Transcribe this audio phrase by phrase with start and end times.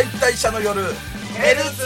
[0.00, 0.80] 解体者の夜
[1.34, 1.84] ヘルツ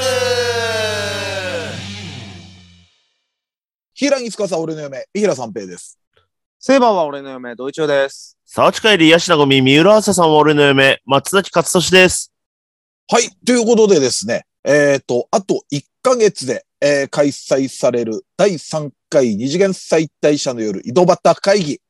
[3.93, 5.99] 平木司俺の嫁、三平三平です。
[6.61, 8.39] セイバーは俺の嫁、ドイチです。
[8.47, 12.33] 沢地帰りヤシナゴミ、三浦朝さんは俺の嫁、松崎勝利です。
[13.09, 13.25] はい。
[13.45, 21.81] ということでですね、えっ、と、あと1ヶ月で、えー開催される第3回二次元再大社の夜井戸端会議、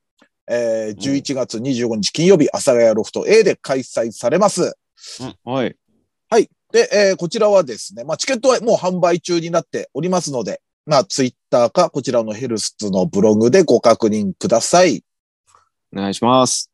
[0.49, 4.75] えー11月25日金曜日、阿佐ヶ谷ロフト A で開催されます。
[5.45, 5.77] はい。
[6.31, 6.49] はい。
[6.73, 15.05] で、えーこちらはですね、まあ、チケットはもう販売中になっておりますので、まあ、ツイッターか、こちらのヘルスのブログでご確認ください。
[15.93, 16.71] お願いします。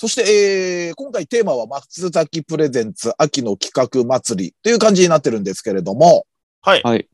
[0.00, 6.24] そして、えー今回テーマは松崎プレゼンツ秋の企画祭りという感じになってるんですけれども、
[6.62, 6.82] はい。
[6.84, 7.08] はい。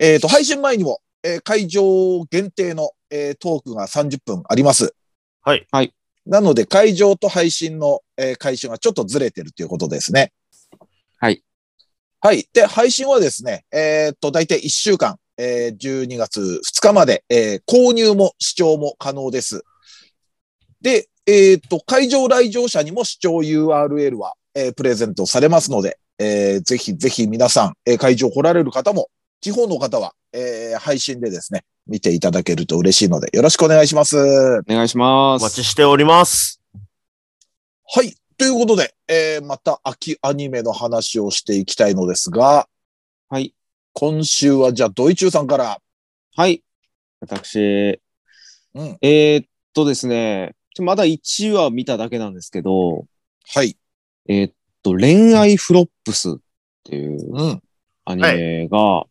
[0.00, 1.84] えっ、と、配信前にも、えー会場
[2.28, 4.92] 限定の、えートークが30分あります。
[5.42, 5.68] はい。
[5.70, 5.94] はい。
[6.26, 10.32] なので、会場と配信の、えー開始がちょっとずれてるということですね。
[12.26, 12.36] はい。
[12.36, 12.48] はい。
[12.52, 19.62] で、配信はですね、えっ、と、だいたい1週間、えー12月2日まで、えー購入も視聴も可能です。
[20.80, 29.08] で、えっ、と、会場来場者にも視聴 URL は、えープレゼントされますので、えーぜひぜひ皆さん、えー会場来られる方も、
[29.40, 34.16] 地方の方は、えー配信でですね、見ていただけると嬉しいので、よろしくお願いします。
[34.18, 35.70] お願いしまお待ちす。
[35.70, 36.60] しております。
[37.94, 38.16] はい。
[38.38, 42.68] ということで、えーまた秋アニメの話をしていきたいのですが、
[43.30, 43.54] はい。
[43.94, 45.80] 今週はじゃあ、ドイチューさんから、
[46.34, 46.62] はい。
[47.20, 47.98] 私、
[48.74, 48.98] うん。
[49.00, 53.06] えー、っとですね、まだ1話見ただけなんですけど、
[53.54, 53.78] はい。
[54.28, 56.34] えーっと、恋愛フロップスっ
[56.84, 57.62] ていううん。
[58.04, 59.06] アニメが、は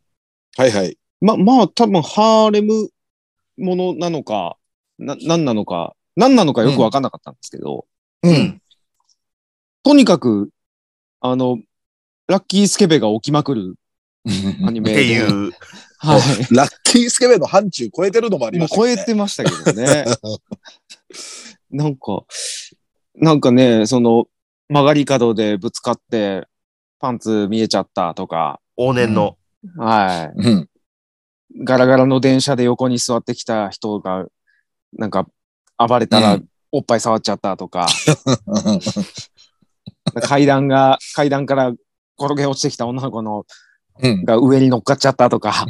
[0.60, 1.00] いはい。
[1.20, 2.90] ま、まあ多分ハーレム
[3.58, 4.58] ものなのか、
[5.00, 7.88] な、なんなのか、なんなのかよくわかんなかったんですけど、
[8.22, 8.62] うん。
[9.86, 10.50] とにかく、
[11.22, 11.60] あの、
[12.28, 13.76] ラッキースケベが起きまくる
[14.66, 14.96] アニっメで。
[14.96, 15.52] ていう。
[16.00, 16.56] はい。
[16.56, 18.96] ラッキースケベの範疇超えてるのもありましたね。
[18.96, 20.06] 超えてましたけどね。
[21.70, 22.24] なんか、
[23.14, 24.26] なんかね、その、
[24.70, 26.48] 曲がり角でぶつかって、
[27.00, 29.38] パンツ見えちゃったとか、往年の。
[29.78, 30.60] はうん。
[30.62, 31.64] い。
[31.64, 34.26] ガラガラの電車で横に座ってきた人が、
[34.94, 35.28] なんか、
[35.78, 37.86] 暴れたらうん、おっぱい触っちゃったとか、
[40.22, 41.74] 階段が、階段から
[42.20, 43.46] 転げ落ちてきた女の子の
[44.02, 44.26] うん。
[44.26, 45.66] が上に乗っかっちゃったとか、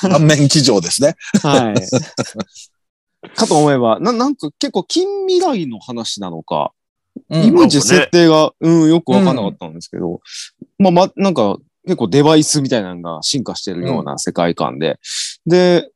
[0.00, 1.14] 反面騎乗ですね。
[1.42, 1.74] はい。
[3.36, 6.72] かと思えば、な、なんか結構近未来の話なのか、
[7.28, 10.20] うんいまいち設定が、うん、よくわかんなかったんですけど、
[10.78, 14.98] まあ、ま、なんか結構デバイスみたいなのが進化してるような世界観で、
[15.46, 15.90] で、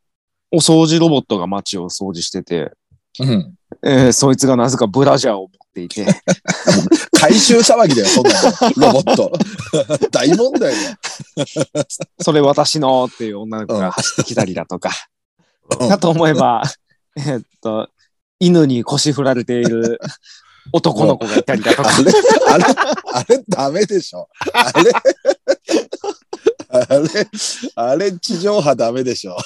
[0.50, 2.72] お掃除ロボットが街を掃除してて、
[3.20, 3.54] うん。
[3.84, 6.06] えーそいつがなぜかブラジャーを持っていて、
[7.24, 8.92] 回収騒ぎだよ、そんなの。
[8.92, 9.32] ロボット。
[10.12, 10.96] 大問題だよ。
[12.20, 14.90] それ私のっていう女の子が走ってきたりだとか、
[15.80, 16.62] うんかと思えば、
[17.16, 17.88] えーっと、
[18.38, 19.98] 犬に腰振られている
[20.72, 22.12] 男の子がいたりだとか、あれ
[22.48, 22.64] あれ
[23.14, 24.28] あれダメでしょ。
[24.52, 24.92] あれ
[26.68, 27.28] あれ
[27.76, 29.38] あれ地上波ダメでしょ。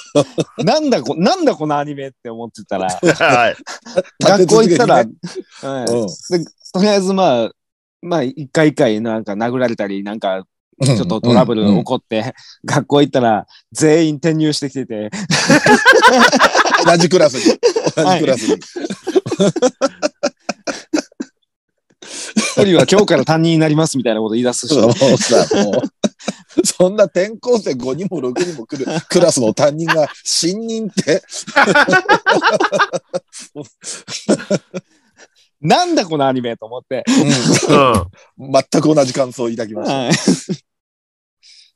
[0.57, 3.55] なんだこ、なんだこのアニメって思ってたら、はい。
[4.21, 7.51] 学校行ったら、立はいうんでとりあえずまあ、
[8.01, 10.45] まあ、一回一回なんか殴られたり、なんか
[10.81, 12.33] ちちょっとトラブル起こって、
[12.63, 15.09] 学校行ったら全員転入してきてて、
[16.85, 17.59] 同じクラスに。
[17.95, 18.59] 同じクラスに。
[22.59, 31.21] 一人は今日から担任になりますみたいなこと言い出すし、もうさ、もう、そんな転校生5人も6人も来るクラスの担任が新任って、
[35.61, 37.03] なんだこのアニメと思って。
[37.07, 38.45] うん。
[38.45, 39.95] うん、 全く同じ感想を抱きました。
[39.95, 40.11] はい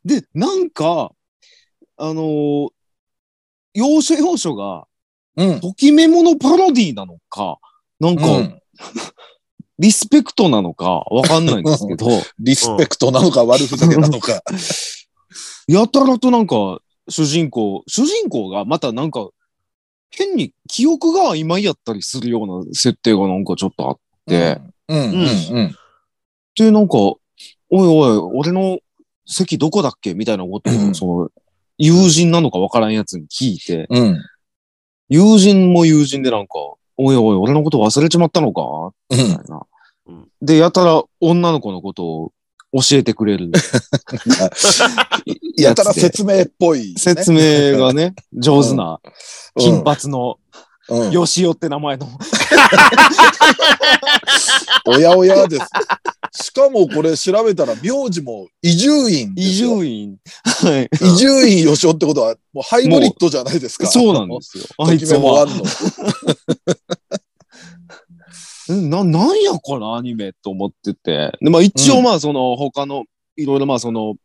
[0.05, 1.11] で、なんか、
[1.95, 2.69] あのー
[3.75, 4.85] 要所要所が、
[5.35, 5.59] うん。
[5.59, 7.57] ときめものパロディなのか、
[7.99, 8.59] なんか、うん
[9.79, 12.07] リスペクトなのか、わかんないんですけど、
[12.39, 14.41] リスペクトなのか悪ふざけなのか。
[15.67, 16.79] やたらとなんか、
[17.09, 19.29] 主人公、主人公がまたなんか、
[20.11, 25.75] 変に記憶が曖昧やったりするような設定がなんかちょっとあって、うん、うん、うん。
[26.55, 27.19] で、なんか、おい
[27.69, 28.79] おい、俺の
[29.27, 30.95] 席どこだっけみたいなことを、うん。
[30.95, 31.29] その、
[31.77, 34.17] 友人なのかわからんやつに聞いて、うん。
[35.09, 36.55] 友人も友人でなんか、
[36.97, 38.61] おいおい、俺のこと忘れちまったのか？
[39.11, 39.61] うんみたいな。
[40.07, 40.27] うん。
[40.41, 42.32] で、やたら女の子のことを
[42.73, 43.51] 教えてくれる。
[45.55, 46.99] やたら説明っぽい、ね。
[46.99, 48.99] 説明がね、上手な、
[49.57, 50.37] 金髪の、
[50.89, 51.11] うん。
[51.11, 52.09] よしおって名前の
[54.85, 55.65] おやおやです。
[56.45, 59.79] しかもこれ調べたら、名字も伊集院です伊よ。
[59.79, 60.17] 集院。
[60.43, 60.89] はい。
[60.93, 63.87] 伊集院吉尾ってことは、もうハイブリッドじゃないですか。
[63.87, 64.65] そうなんですよ。
[64.79, 65.47] あいつは。
[68.69, 71.37] な、なんやこのアニメと思ってて。
[71.41, 74.15] で、まあ一応まあその他の、いろいろまあその、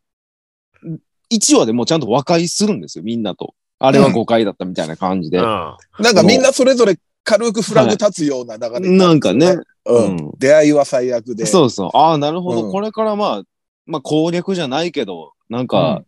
[1.31, 3.53] 1話でもうちゃんと和解するんですよ、みんなと。
[3.79, 5.37] あれは誤解だったみたいな感じで。
[5.37, 5.43] うん。
[5.43, 5.77] な
[6.11, 9.57] んかみんなそれぞれ軽くフラグ立つような流れにななんかね。
[9.85, 10.05] うん。
[10.05, 11.45] うん出会いは最悪で。
[11.45, 11.89] そうそう。
[11.93, 12.65] ああ、なるほど。
[12.65, 13.43] うんこれからまあ、
[13.85, 16.03] まあ攻略じゃないけど、なんか、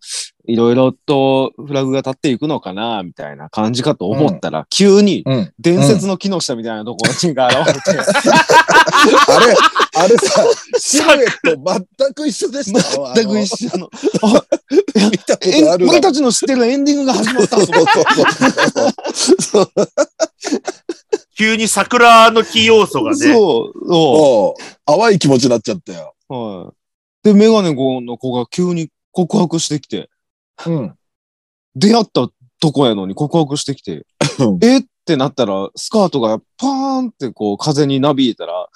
[0.45, 5.53] いろいろとフラグが立っていくのかな、みたいな感じかと思ったら、急にうん。
[5.59, 9.55] 伝説の木下みたいなところにが現れて、あれ、
[9.95, 10.43] あれさ、
[10.77, 13.11] シルエット全く一緒でしたよ。
[13.15, 13.89] 全く一緒の。
[14.23, 14.27] あ
[14.99, 17.85] の見たこえとあるたちの知ってるエンディングが始まったそうそう
[19.13, 19.71] そうそう。
[21.37, 23.17] 急に桜の木要素がね。
[23.17, 23.87] そう。
[23.87, 26.13] そもう淡い気持ちになっちゃったよ。
[26.29, 26.33] う。
[26.33, 26.73] は
[27.23, 27.27] い。
[27.27, 30.09] で、メガネ子の子が急に告白してきて、
[30.67, 30.95] うん。
[31.75, 32.27] 出会った
[32.59, 34.05] とこやのに告白してきて
[34.39, 34.79] うん、え？
[34.79, 38.67] ってなったら、スカートがパーンってこう風になびいたら、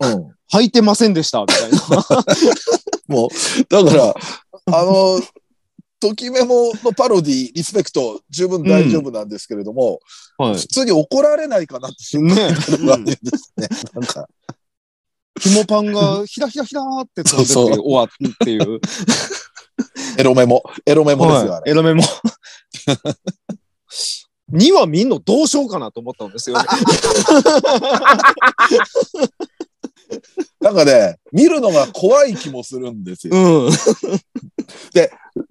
[0.00, 0.34] うん。
[0.52, 1.78] 履いてませんでした、みたいな。
[3.08, 3.28] もう、
[3.68, 4.14] だから、
[4.66, 5.20] あの、
[6.00, 10.00] ときメモのパロディ、リスペクト、十分大丈夫なんですけれども、
[10.36, 10.66] はい普。
[10.68, 13.68] 通に怒られないかなって心配ねねですね。
[13.94, 14.28] なんか、
[15.40, 18.80] 紐パンがひらひらひらーって飛んでって終わるっていう。
[20.18, 21.52] エロメモ、エロメモですよ。
[21.52, 22.02] はいエロメモ。
[24.52, 26.64] 2話見んのどうしようかなと思ったんですよね。
[30.60, 33.36] なんかね、見るのが怖い気もするんですよ。
[33.36, 33.72] うん。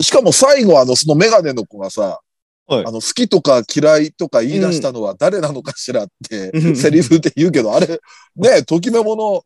[0.02, 2.20] しかも最後、あの、そのメガネの子がさ、
[2.68, 8.02] はいあの、好きとか嫌いとか言い出したのは誰なのかしらって、うんセリフで言うけど、あれ、
[8.36, 9.44] ね、ときメモの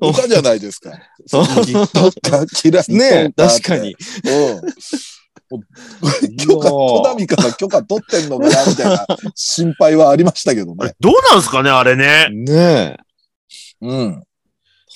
[0.00, 0.90] 歌じゃないですか。
[1.26, 1.44] そう。
[2.88, 3.94] ね確かに。。
[4.24, 6.36] うん。
[6.36, 10.94] 許可、戸波から許可取ってんのかなみたいな心配はありましたけどね。
[11.00, 12.28] どうなんすかね、あれね。
[12.30, 12.96] ねえ。
[13.82, 14.24] うん。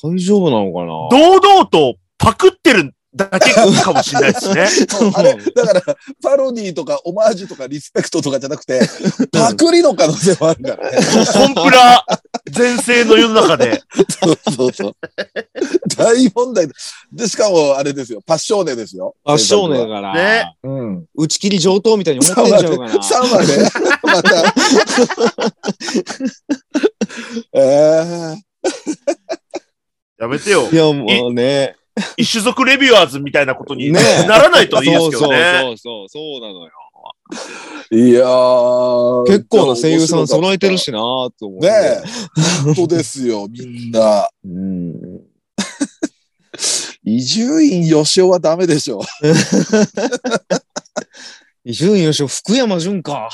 [0.02, 4.66] 大丈夫なのかな堂々とパクってるだけかもしれないですね。
[5.14, 8.80] あれ、だから、パロディとかオマージュとかリスペクトとかじゃなくて、
[9.32, 10.98] パクリの可能性もあるからね。
[11.32, 12.04] コンプラ
[12.50, 13.82] 全盛の世の中で。
[14.22, 14.96] そうそうそう。
[15.96, 16.74] 大問題だ。
[17.12, 18.20] で、しかも、あれですよ。
[18.26, 19.14] パッショーネですよ。
[19.24, 19.96] あ、少年が。
[19.96, 21.06] から、ねうん。
[21.14, 22.92] 打ち切り上等みたいに思ってんちゃうかな。
[22.92, 23.70] 3 話で、
[24.04, 24.54] また。
[27.54, 28.48] え え
[30.18, 30.76] やめてよい。
[30.76, 31.77] や、もうね。
[32.16, 35.60] 一種族レビュアーズみたいなことにねならないといいですけどね。
[35.62, 36.72] そうそうそう、そうなのよ。
[37.90, 39.26] いやー。
[39.26, 41.70] 結構な声優さん揃えてるしなーと思って。
[41.70, 42.02] ねえ。
[42.64, 44.28] 本当ですよ、みんな。
[44.44, 44.94] うん。
[47.04, 49.00] 伊集院吉尾はダメでしょ。
[51.64, 53.30] 伊集院吉尾、福山潤か。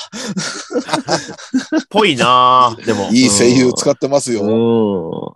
[1.89, 3.09] ぽいなぁでも。
[3.11, 4.41] いい声優使ってますよ。
[4.43, 5.35] う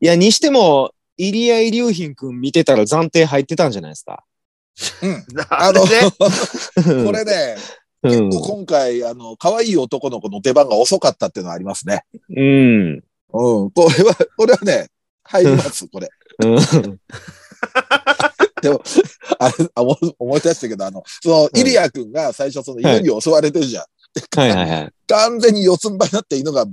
[0.00, 4.24] いや、にしても、入江龍賓くん見てたら暫定入ってたんじゃないですか。
[5.50, 5.90] あの、ね、
[7.06, 7.56] これね、
[8.02, 8.30] うん。
[8.30, 12.04] 今回、あの、可愛い男の子の出番が遅かったっていうのはありますね。
[12.36, 13.02] うん。
[13.32, 13.70] うん。
[13.70, 14.88] これは、これはね、
[15.22, 16.08] 入ります、これ。
[16.44, 16.58] うん。
[19.38, 23.84] あれ、あ思い思い出したけど、あの、その、イリア君が最初その犬に襲われてるじゃん。
[24.36, 24.92] はいはいはい。
[25.06, 26.66] 完全に四つん這いになって犬が、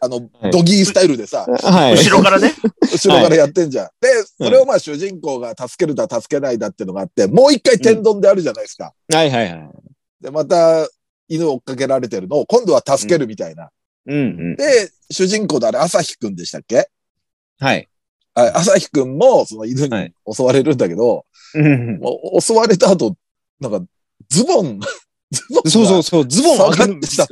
[0.00, 1.94] あの、はいドギースタイルでさ、はい。
[1.94, 2.52] 後ろからね。
[2.82, 3.88] 後ろからやってんじゃん。
[4.00, 4.08] で、
[4.38, 8.92] それをまあ主人公が助けるだ、助けないだっていうのがあって、もう一回天丼であるじゃないですか。
[9.12, 9.70] はいはいはい。
[10.20, 10.88] で、また、
[11.28, 13.70] 犬を追っかけられてるのを、今度は助けるみたいな。
[14.06, 14.22] うんう
[14.52, 14.56] ん。
[14.56, 16.88] で、主人公であれ、朝日くんでしたっけ？
[17.58, 17.88] はい。
[18.34, 23.16] あ朝日くんも、その犬にはい襲われるんだけど、うんもう襲われた後、
[23.60, 23.84] なんか、
[24.28, 24.80] ズボン、
[25.30, 27.26] ズボンがそうそうそう、ズボン上げるんですよ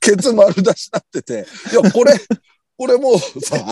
[0.00, 2.12] ケツ丸出しになってて、いや、これ、
[2.76, 3.56] これもうさ、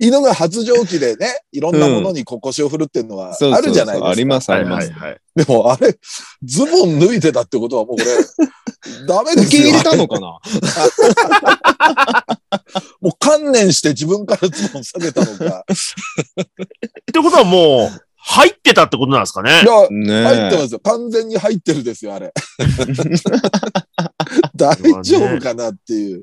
[0.00, 4.10] 犬が発情期でね、いろんなものにこう腰を振るっていうのはそうそうそうあるじゃないですか。
[4.10, 4.92] あります、あはいります。
[4.92, 5.20] はいはい。
[5.34, 5.98] でもあれ、
[6.44, 8.06] ズボン脱いでたってことはもうこれ、
[9.08, 9.48] ダメですよ。
[9.48, 10.38] 受け入れたのかな？
[13.00, 15.64] もう観念して自分からズボン下げたのか。
[15.68, 15.74] っ
[17.12, 19.64] てことはもう、入ってたってことなんですかねい。
[19.64, 20.80] や、ね入ってますよ。
[20.80, 22.34] 完全に入ってるですよ、あれ。
[24.54, 26.22] 大丈夫かなっていう。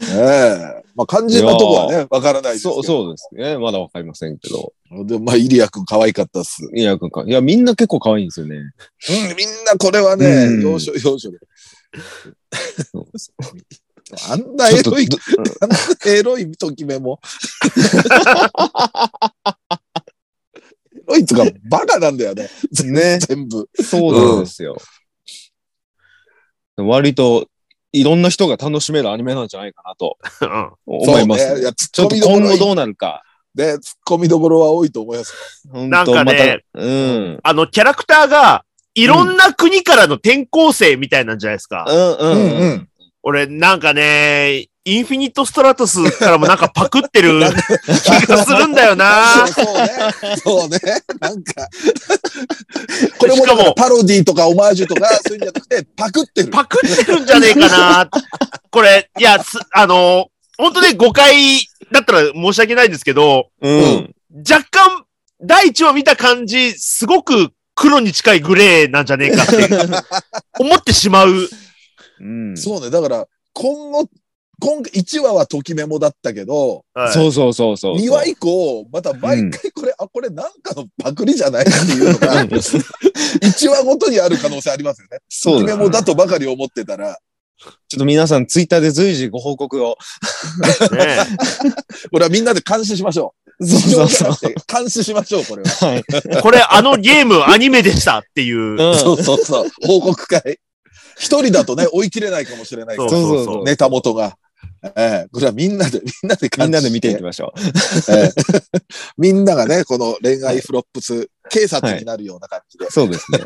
[0.00, 2.74] ええまあ、肝心なとこはね、わからないですけど。
[2.74, 3.58] そう、そうですね。
[3.58, 4.72] まだわかりませんけど。
[5.04, 6.70] でもまあ、イリア君可愛かったっす。
[6.72, 8.54] いや、かいや、みんな結構可愛いんですよね。
[8.56, 8.64] うん、
[9.36, 11.38] みんなこれはね、うん要所要所で。
[14.28, 15.08] あんなエロい、
[15.60, 15.76] あんな
[16.06, 17.18] エロいときめも。
[21.08, 22.48] エロいとかバカなんだよね。
[22.84, 23.18] ね。
[23.18, 23.68] 全部。
[23.82, 24.76] そうなんですよ。
[26.76, 27.46] 割と、
[27.92, 31.54] いろんな人が楽しめるアニメなんじゃないかなとうん思いますね。
[31.54, 33.22] ねいやちょっと今後どうなるか。
[33.54, 35.62] ね、突っ込みどころは多いと思います。
[35.70, 37.40] 本なんかねまたうん。
[37.40, 38.64] あの、キャラクターが、
[38.96, 41.84] いろんな国からの転校生みたいなんじゃないですか。
[41.88, 42.88] うんうんうん。
[43.24, 43.28] ん。
[43.28, 47.40] 俺、なんかね、インフィニットストラトスからもなんかパクってる
[48.20, 49.46] 気がするんだよな。
[49.48, 49.90] そうね。
[50.44, 50.78] そうね。
[51.20, 51.68] なんか。
[53.18, 56.48] これもしかもパロディとかオマージュとかそういうんじゃなくて、パクってる。
[56.50, 58.10] パクってるんじゃねえかな。
[58.70, 60.28] これ、いや、すあの、
[60.58, 64.14] 本当ね、誤解だったら申し訳ないんですけど、うん。
[64.48, 65.04] 若干、
[65.42, 69.68] 第一話見た感じ、すごく黒に近いグレーなんじゃねえかって
[70.58, 71.48] 思ってしまう。
[72.20, 72.56] うん。
[72.56, 72.90] そうね。
[72.90, 74.08] だから、今後、
[74.60, 77.96] 今1話はときメモだったけど、はいそうそうそうそう。
[77.96, 85.18] 2話以降、また毎回これ、あ、これなんかのパクリじゃないっていうのが、 1話ごとにある可能性ありますよね。
[85.18, 85.76] ときそうです。
[85.76, 87.18] メモだとばかり思ってたら、
[87.88, 89.96] ちょっと皆さんツイッターで随時ご報告を。
[90.92, 91.18] ね
[92.12, 93.66] これはみんなで監視しましょう。
[93.66, 94.54] そうそうそう。
[94.66, 95.70] 監視しましょう、これは。
[95.86, 96.04] はい。
[96.42, 98.58] これ、あのゲーム、アニメでしたっていう。
[98.58, 99.70] うんそうそうそう。
[99.86, 100.58] 報告会。
[101.16, 103.64] 一人だとね、追い切れないかもしれないからそうそうそそうう。
[103.64, 104.36] ネタ元が。
[104.96, 107.54] ええこれはみんなで、みんなでみんなで見ていきしましょ
[108.10, 108.32] ええ
[109.16, 112.90] みんながね、この恋愛フロップス、警察になるような感じで、う。
[112.90, 113.38] そうですね。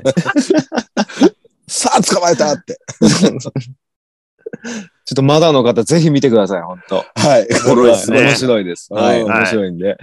[1.69, 2.79] さあ捕まえたって。
[5.05, 7.49] ちょっとまだの方ぜひ見てください、本当はい。
[7.67, 8.93] おもろいですね面白いです。
[8.93, 9.21] はい。
[9.23, 9.97] うん面白いんで。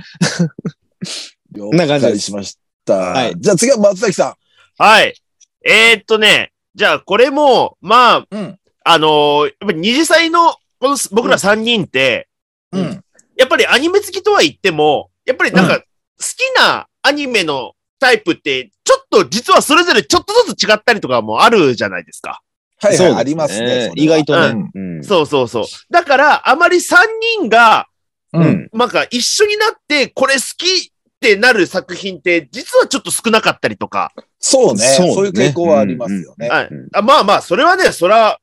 [1.51, 2.93] 了な感じです解しました。
[2.95, 4.37] はいじゃあ次は松崎さ
[4.77, 5.15] はい。
[5.63, 8.27] えー、っとね、じゃあこれも、まあ、ん。
[8.29, 8.59] うん。
[8.83, 12.27] あのーやっぱり二次祭の、この僕ら三人って、
[12.71, 13.03] うん。
[13.37, 15.83] やっぱりアニメ好きとは言っても、やっぱりなんか、好
[16.17, 22.41] きなアニメのタイプって、ちょっと実はそれぞれちょっとずつ違ったりとかもあるじゃないですか。
[22.81, 23.91] はいはい、そうですありますね。
[23.95, 24.71] 意外とうんね。
[24.75, 25.03] うん。
[25.03, 25.65] そうそうそう。
[25.89, 27.07] だから、あまり三
[27.39, 27.87] 人が、
[28.33, 28.39] う。
[28.39, 28.69] うんん。
[28.73, 34.11] なんか一緒になって、これ好きってなる作品って、実はちょっと少なかったりとか。
[34.39, 34.79] そうね。
[34.79, 36.49] そうねそういう傾向はありますよね。
[36.49, 38.39] はいうんあまあまあ、それはね、それは、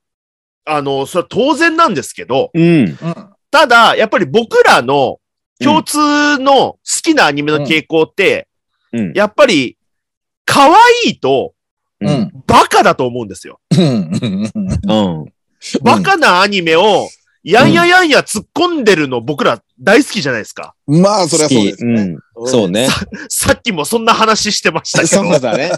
[0.64, 2.62] あの、それは当然なんですけど、うん。
[2.62, 2.96] うん。
[3.50, 5.18] ただ、やっぱり僕らの
[5.60, 8.48] 共通の好きなアニメの傾向って、
[8.92, 9.12] うん。
[9.14, 9.76] やっぱり、
[10.44, 11.54] 可愛いと
[12.00, 12.08] うん。
[12.08, 12.44] うん。
[12.46, 13.60] バカだと思うんですよ。
[13.70, 14.10] うん。
[14.12, 15.32] うん。
[15.82, 17.08] バカなアニメを、
[17.44, 20.74] やんややんや突っ込んでるの僕ら大好きじゃないですか。
[20.86, 22.16] まあ、それはそうですね。
[22.36, 22.48] うん。
[22.48, 22.88] そうね。
[23.28, 25.24] さっきもそんな話してましたけど。
[25.24, 25.72] そうだね。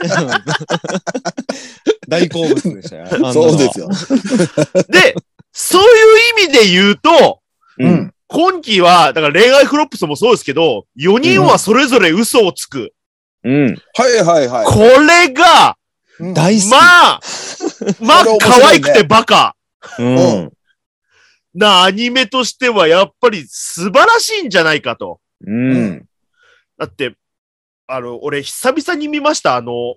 [2.09, 3.33] 大好物でしたよ。
[3.33, 3.89] そうですよ。
[4.89, 5.15] で、
[5.53, 7.41] そういう意味で言うと、
[7.79, 7.85] う。
[7.85, 8.15] うんん。
[8.29, 12.93] 今期は、だから恋愛フロップスもそうですけど、4人はそれぞれ嘘をつく。
[13.43, 13.83] うん。
[13.95, 14.67] はいはいはい。
[14.67, 15.77] これが、
[16.19, 16.71] うん大好き。
[16.71, 17.21] まあ、
[18.01, 19.57] まあ可愛くてバカ
[19.99, 20.53] うん。
[21.55, 25.21] なアニメとしてはやっぱり素晴らしいんじゃないかと。
[25.47, 26.05] うん。
[26.79, 27.17] だって、
[27.87, 29.97] あの、俺久々に見ました、あの、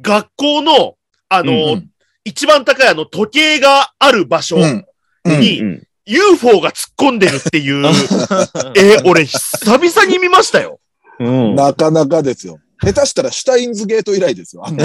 [0.00, 0.96] 学校の、
[1.28, 1.88] あの、うん
[2.24, 4.86] 一番高いあの時計がある場所うん。
[5.24, 5.82] うんにうん。
[6.04, 7.84] UFO が突っ込んでるっていう、
[8.76, 10.80] え、俺久々に見ましたよ。
[11.20, 11.54] うん。
[11.54, 12.58] なかなかですよ。
[12.80, 14.68] 下手したらシュタインズゲート以来ですよ。
[14.70, 14.84] ね。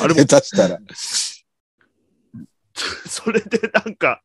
[0.00, 0.78] あれも下手したら。
[3.08, 4.22] それでなんか、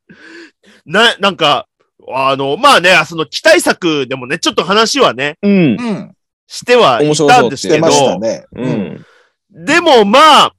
[0.86, 1.68] な、なんか、
[2.12, 5.52] あの、まあね、その期待作でもね、ちょっと話はね、うん。
[5.52, 6.16] うん。
[6.48, 8.46] してはいたんですけどね。
[8.56, 8.68] う。
[8.68, 9.06] ん。
[9.50, 10.54] でもまあ、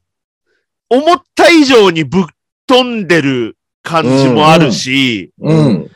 [0.88, 2.24] 思った以上にぶっ
[2.66, 5.90] 飛んでる感じもあるし、うん。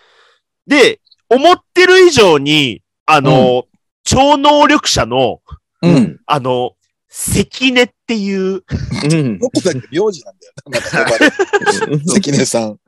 [0.67, 1.01] で、
[1.31, 3.65] 思ってる以上に、あの、
[4.05, 5.41] 超能力者の、
[5.83, 5.89] う。
[5.89, 6.21] うんん。
[6.27, 6.73] あの、
[7.09, 9.39] 関根っていう、うん。
[9.39, 12.79] どこだっけ名字なんだよ関根さん。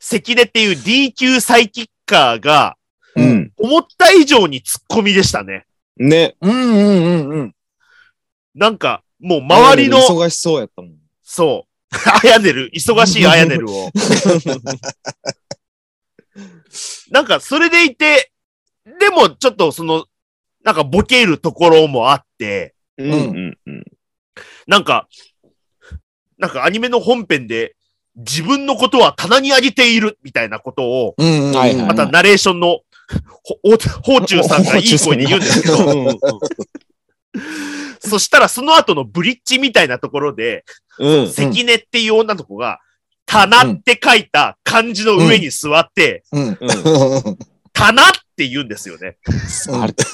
[0.00, 2.76] 関根っていう D 級サイキッカーが、
[3.14, 3.52] うん。
[3.58, 5.66] 思った以上にツッコミでしたね。
[5.96, 6.36] ね。
[6.40, 7.54] うんうんうんうん。
[8.54, 10.92] なんか、もう周りの、忙しそうやったもん。
[11.22, 11.96] そう。
[12.24, 13.90] あやねる、忙しいあやねるを。
[17.10, 18.30] なんか、それでいて、
[19.00, 20.06] でも、ちょっとその、
[20.62, 23.12] なんか、ボケるところもあって、うん。
[23.12, 23.58] うん。
[23.66, 23.84] うん。
[24.66, 25.08] なんか、
[26.38, 27.76] なんかアニメの本編で、
[28.16, 31.54] 自分のことは棚に上げているみたいなことを、うんうん。
[31.54, 32.80] はいはいまたナレーションの、
[33.42, 33.78] ほ、う
[34.26, 36.18] ちゅうさんがいい声で言うんですけど、うん
[38.00, 40.64] そしたらその後のブリッジみたいなところで、
[40.98, 41.28] うん。
[41.30, 42.80] 関根っていう女の子が、
[43.26, 46.48] 棚って書いた漢字の上に座って、うん。
[46.48, 46.56] うん。
[47.72, 49.18] 棚って言うんですよね。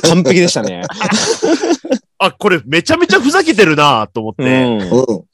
[0.02, 0.82] 完璧でしたね。
[2.24, 4.44] あ、これめちゃめちゃふざけてるなと思って。
[4.44, 4.80] うん。
[4.80, 5.24] うん。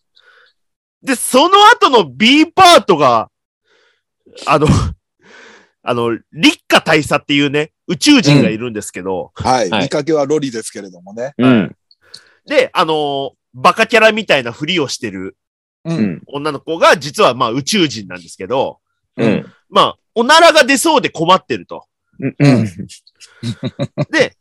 [1.02, 3.30] で、その後の B パートが、
[4.46, 4.66] あの、
[5.82, 9.70] あの、立花大佐っていうね、宇宙人がいるんですけど、はい。
[9.70, 11.34] はい見かけはロリですけれどもね。
[11.38, 11.76] うん。
[12.46, 15.36] で、あのバカキャラみたいなふりをしてる
[15.84, 15.94] う。
[15.94, 16.22] うんん。
[16.26, 18.80] 女の子が実はまあ宇宙人なんですけど、
[19.16, 19.46] うん。
[19.68, 21.86] まあ、おならが出そうで困ってると。
[22.18, 22.34] うん。
[24.10, 24.36] で、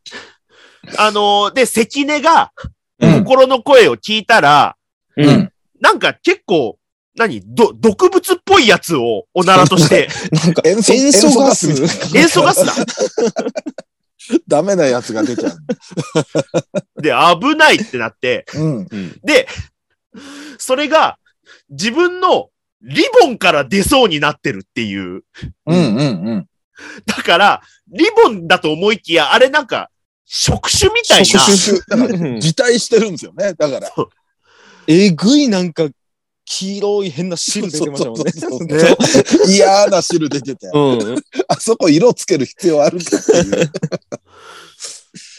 [0.97, 2.51] あので、関根が
[2.99, 3.23] うん。
[3.23, 4.75] 心の声を聞いたら、
[5.15, 5.51] うん。
[5.79, 6.77] なんか結構、
[7.15, 11.69] 何ど、毒物っぽいやつをおならとして、 なんか、塩素塩素ガス
[12.15, 12.73] 塩素ガスだ。
[14.47, 15.57] ダメなやつが出ちゃう。
[17.01, 18.87] で、危ないってなって、うん。
[18.89, 19.19] うん。
[19.23, 19.47] で、
[20.57, 21.17] それが
[21.69, 22.49] 自分の
[22.81, 25.23] リボンから出そうになってるっていう。
[25.65, 26.47] うんうんうん。
[27.05, 29.89] だから、リボンだと思いきや、あれなんか、
[30.29, 31.25] 触手みたいな。
[31.25, 33.53] 触手だからうん辞退してるんですよね。
[33.53, 33.89] だから。
[34.85, 35.87] えぐいなんか、
[36.43, 38.75] 黄色い変な汁出てましたもんね。
[39.47, 40.67] 嫌な汁出てて。
[40.73, 40.79] う
[41.13, 41.23] ん。
[41.47, 43.51] あそこ色つける必要あるかっていう。
[43.51, 43.73] だか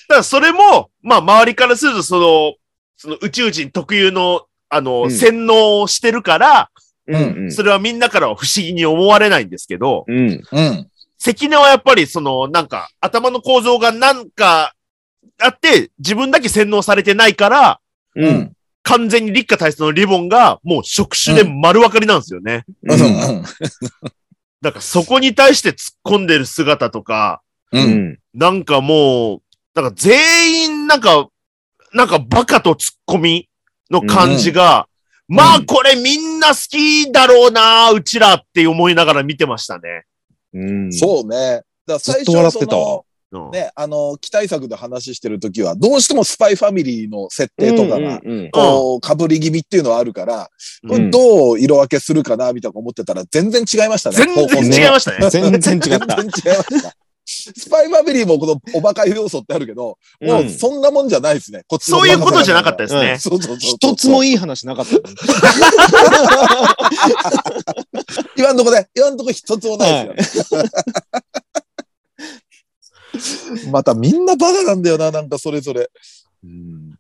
[0.09, 2.55] らそれも、まあ周りからするとその、
[2.97, 6.71] その宇宙人特有の、あの、うん洗脳をしてるから、
[7.07, 7.17] う
[7.47, 7.53] ん。
[7.53, 10.43] それはみんなからは不思議に思われないんですけど、うん。
[10.53, 10.91] うん。
[11.19, 14.75] 関根はやっぱりその、なんか、頭の構造がなんか
[15.41, 17.81] あって、自分だけ洗脳されてないから、
[18.15, 18.27] う。
[18.27, 18.53] うんん。
[18.83, 22.65] 完全に立花大佐のリボンがもう触手で丸分かりなんですよね。
[22.85, 23.01] うん。
[23.01, 23.05] う
[23.41, 23.43] ん。
[24.63, 27.43] だからそこに対して突っ込んでる姿とか、
[27.73, 27.79] う。
[27.79, 28.19] うんん。
[28.35, 29.43] なんかもう、
[29.75, 31.29] なんか全員なんか、
[31.93, 33.49] なんかバカと突っ込み
[33.91, 34.89] の感じが、
[35.29, 40.05] まあこれみんな好きだろうな、うちらって思いながら見てましたね。
[40.55, 40.93] うん。
[40.93, 41.63] そうね。
[41.87, 48.51] だ最ずっと笑ってたわの、うんね、あの、期待作で話してるときは、どうしてもスパイファミリーの設定とかが、うん。
[48.51, 50.49] こう、被り気味っていうのはあるから、
[50.89, 54.17] これうんどう色分けするかな、みたいな思ってたら、全然違いましたね。
[54.17, 54.35] 全
[54.71, 55.29] 然違いましたね。
[55.31, 56.17] 全然違った。
[56.17, 56.95] 全然違いました。
[57.31, 61.63] スパイファミリーもこのおバカ要素ってあるけど、もうそんなもんじゃないですね。
[61.69, 63.19] こっちのそういうことじゃなかったですね。
[63.19, 63.73] そうそうそうそう。
[63.93, 64.97] 一つもいい話なかった。
[68.37, 70.45] 今んとこね、今んとこ一つもないですよ。
[73.73, 75.91] またみんなバカなんだよな、なんかそれぞれ。
[76.45, 76.99] うん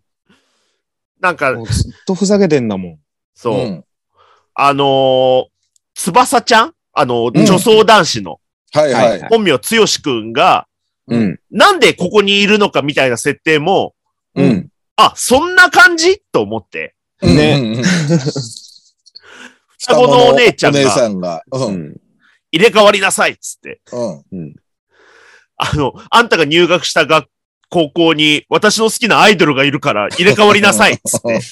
[1.20, 2.98] なんか、ずっとふざけてんだもん。
[3.34, 3.84] そう、ん
[4.54, 5.46] あのー、
[5.94, 6.74] 翼ちゃん？
[6.92, 8.40] あの、うん女装男子の、
[8.72, 9.20] はいはい。
[9.20, 9.58] はい本名剛
[10.02, 10.68] くんが、
[11.08, 11.40] うん。
[11.50, 13.94] なんでここにいるのかみたいな設定も、
[14.36, 14.68] うん。
[14.94, 16.20] あ、そんな感じ？
[16.32, 16.94] と思って。
[17.20, 17.82] ね。
[19.78, 21.42] 双子のお姉ちゃんがお姉さんが。
[21.50, 21.58] う。
[21.58, 21.96] うんん。
[22.52, 23.80] 入れ替わりなさいっつって。
[23.92, 24.54] うん。
[25.58, 27.28] あの、あんたが入学した学
[27.70, 31.40] 高校に私の好きなアイドルがいるから入れ替わりなさいっつって。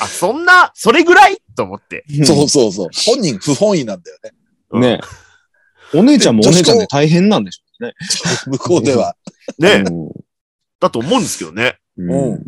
[0.00, 1.38] あ、そんな、それぐらい？
[1.56, 2.04] と思って。
[2.24, 2.88] そうそうそう。
[3.06, 4.30] 本人不本意なんだよね。
[4.70, 5.00] うんね
[5.94, 7.94] お姉ちゃんもお姉ちゃんで大変なんでしょうね。
[8.46, 9.16] 向こうでは。
[9.58, 10.10] ね、う
[10.80, 11.78] だと思うんですけどね。
[11.96, 12.10] ん。
[12.10, 12.42] うん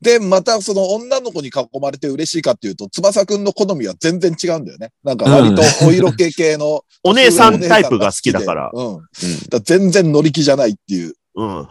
[0.00, 4.90] で、またその女の子に囲まれて嬉しいかっていうと、翼くんの好みは全然違うんだよね。
[5.02, 6.82] なんか割とお色気系の。
[7.04, 8.70] お姉さんタイプが好きだから。
[8.72, 8.96] うん。
[8.96, 9.06] だか
[9.52, 11.14] ら全然乗り気じゃないっていう。
[11.36, 11.62] うん。
[11.66, 11.68] だ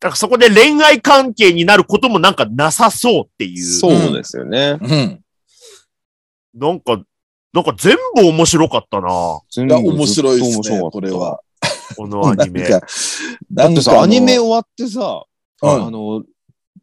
[0.00, 3.64] からそこで恋愛関係になることもなんかなさそうっていう。
[3.64, 4.78] そうですよね。
[4.80, 5.20] うん。
[6.54, 7.02] なんか、
[7.52, 9.40] なんか全部面白かったな。
[9.50, 11.40] 全いや、面白いですね、これは。
[11.96, 12.62] このアニメ。
[12.68, 12.86] なんか、
[13.50, 15.24] だってさ、アニメを、終わってさ、
[15.62, 16.22] うんあの、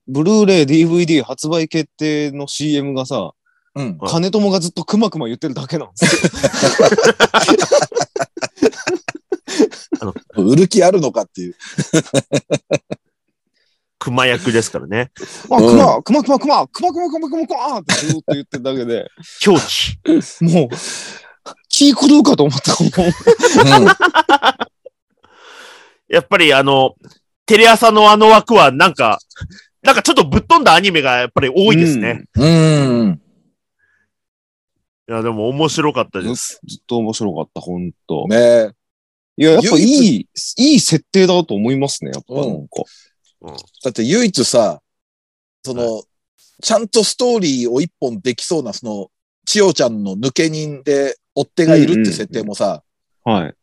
[0.07, 3.31] ブルーレイ、DVD 発売決定の CM がさ、
[3.75, 3.97] うん。
[3.97, 6.25] はい金友がずっとくまくま言ってるだけなんです
[10.05, 10.13] よ。
[10.37, 11.55] 売る気あるのかっていう。
[13.99, 15.11] 熊役ですからね。
[15.49, 19.09] あ、うんくま、くまくまくま、くまくまくまくまくまってずっと言ってるだけで、
[19.41, 19.97] 狂気。
[20.43, 20.69] もう、
[21.69, 22.89] 気狂うかと思ったも
[23.81, 23.87] ん。
[26.07, 26.93] やっぱりあの、
[27.45, 29.19] テレ朝のあの枠はなんか、
[29.86, 32.26] なんかちょっとぶっ飛んだアニメがやっぱり多いですね。
[32.36, 33.00] うん。
[33.00, 33.21] うん。
[35.08, 36.60] いや、でも面白かったずです。
[36.65, 38.28] ずっと面白かった、ほんと。
[38.28, 38.71] ね
[39.38, 42.84] いや、やっぱい唯い、いい設定だと思いますね、やっぱなんか。
[43.84, 44.82] だって唯一さ、
[45.63, 46.04] その、
[46.63, 49.10] ちゃんとストーリーを一本できそうな、その、
[49.45, 52.82] 千代ちゃんの抜け人で追っ手がいるって設定もさ、
[53.24, 53.54] はい。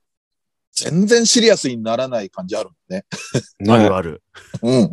[0.72, 3.04] 全然シリアスにならない感じあるもんね。
[3.68, 4.22] あねるある。
[4.62, 4.92] うん。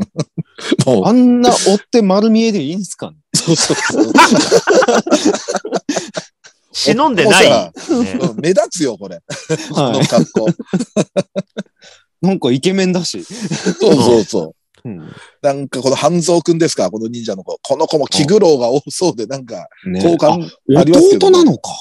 [0.86, 3.18] もう、あんな追って丸見えでいいんすかね？
[3.36, 4.14] そうそうそう。
[6.72, 7.50] 忍んでない。
[7.50, 7.72] ね
[8.22, 9.20] うん目立つよ、これ。
[9.72, 10.08] このはい。
[10.08, 10.48] 格好。
[12.22, 13.24] なんかイケメンだし。
[13.24, 14.42] そうそうそ
[14.86, 14.90] う。
[14.90, 17.58] うんなんかこの半蔵くんですか、この忍者の子。
[17.62, 20.42] この子も気苦労が多そうで、なんか、ね好感
[20.76, 21.72] あありますけどね弟なのか。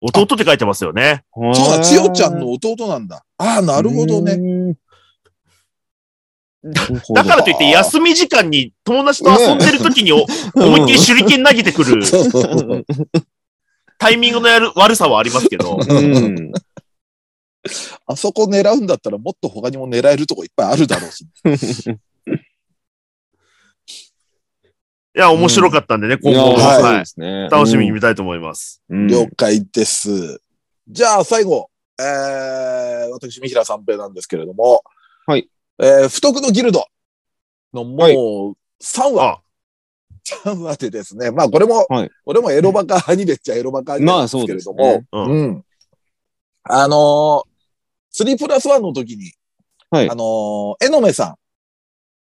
[0.00, 1.24] 弟って書いてますよね。
[1.34, 3.24] そうだ、千代ちゃんの弟なんだ。
[3.38, 4.76] ああ、なるほどね。
[6.66, 6.74] ね。
[7.14, 12.02] だからといって、休み時間に友達と遊んでる時にお 思いっきり手裏剣投げてくる。
[13.98, 15.78] タイミングのやる悪さはありますけど。
[15.88, 16.52] うん。
[18.06, 21.26] あそこ狙うんだったらもっと他にも狙えるとこいっぱいあるだろうし。
[25.16, 27.50] いや、面白かったんでね、今後も、はいはい。
[27.50, 28.82] 楽しみに見たいと思います。
[28.90, 30.42] うん了解です。
[30.88, 34.82] じゃあ最後、えー、私、三平三平なんですけれども、
[35.26, 35.48] はい。
[35.78, 36.86] えー、不徳のギルド。
[37.72, 38.14] のもうはい。
[38.82, 39.42] 3話、あ、
[40.44, 42.10] 3話でですね、まあこれも、はい。
[42.24, 45.06] これもエロバカアニメっちゃエロバカアニメですけれども、まあそうね。
[45.12, 45.30] うん。
[45.30, 45.64] うん。
[46.64, 49.32] あのー、3プラス1の時に、
[49.90, 50.10] はい。
[50.10, 51.36] あのー、江ノ目さん、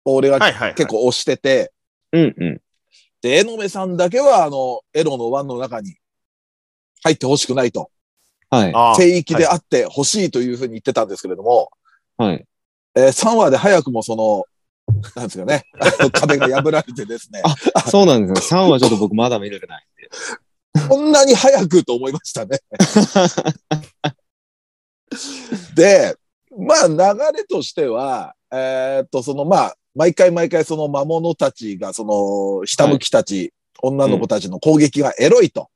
[0.04, 0.74] 俺がはいはい、はい。
[0.74, 1.72] 結構推してて、
[2.12, 2.60] うんうん。
[3.20, 5.96] で、江ノ目さんだけは、あの、エロの1の中に
[7.04, 7.90] 入ってほしくないと、
[8.50, 8.72] はい。
[8.74, 11.70] あ聖域であってほしいというふうに言ってたんですけれども、
[12.16, 12.44] はい。
[12.94, 14.44] えー3話で早くもその、
[15.16, 15.64] なんですかね、
[16.12, 17.42] 壁が破られてですね、
[17.90, 18.61] そうなんですよ。
[18.61, 19.87] 3はちょっと僕まだ見れてない。
[20.88, 22.59] こんなに早くと思いましたね。
[25.74, 26.16] で、
[26.57, 26.96] まあ流
[27.37, 33.52] れとしては、えーっと、そのまあ、毎回毎回その魔物たちが、その、ひたむきたち、
[33.83, 35.68] 女の子たちの攻撃がエロいと。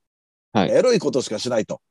[0.52, 1.82] はいエロいことしかしないと。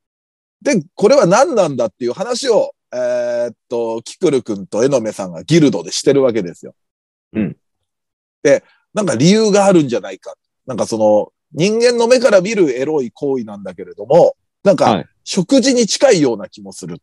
[0.60, 6.74] で、これは何なんだっていう話を、えーっと、キクル君とエノメさんがギルドでしてるわけですよ。
[7.32, 7.56] うん。
[8.42, 10.34] で、なんか理由があるんじゃないか。
[10.66, 17.00] なんかその、人間の目から見るエロい行為なんだけれども、なんかはい、食事に近いような気もする。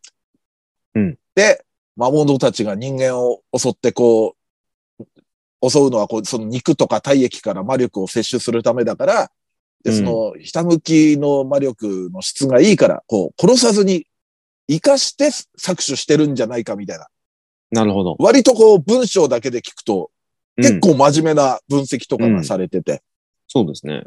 [0.95, 1.17] うん。
[1.35, 1.65] で、
[1.95, 4.35] 魔物たちが人間を襲ってこ
[4.99, 9.31] う、襲うのはこう、その肉とか体液から魔力を摂取するためだから、
[9.83, 14.07] で、うんその、ひたむきの魔力の質がいいから、こう、殺さずに、
[14.67, 17.07] 生かして搾取してるんじゃないかみたいな。
[17.71, 18.15] なるほど。
[18.19, 20.11] 割とこう、文章だけで聞くと、
[20.57, 23.01] 結うん構真面目な分析とかがされてて、
[23.47, 24.03] そうですね。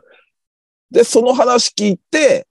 [0.90, 2.46] で、その話聞いて、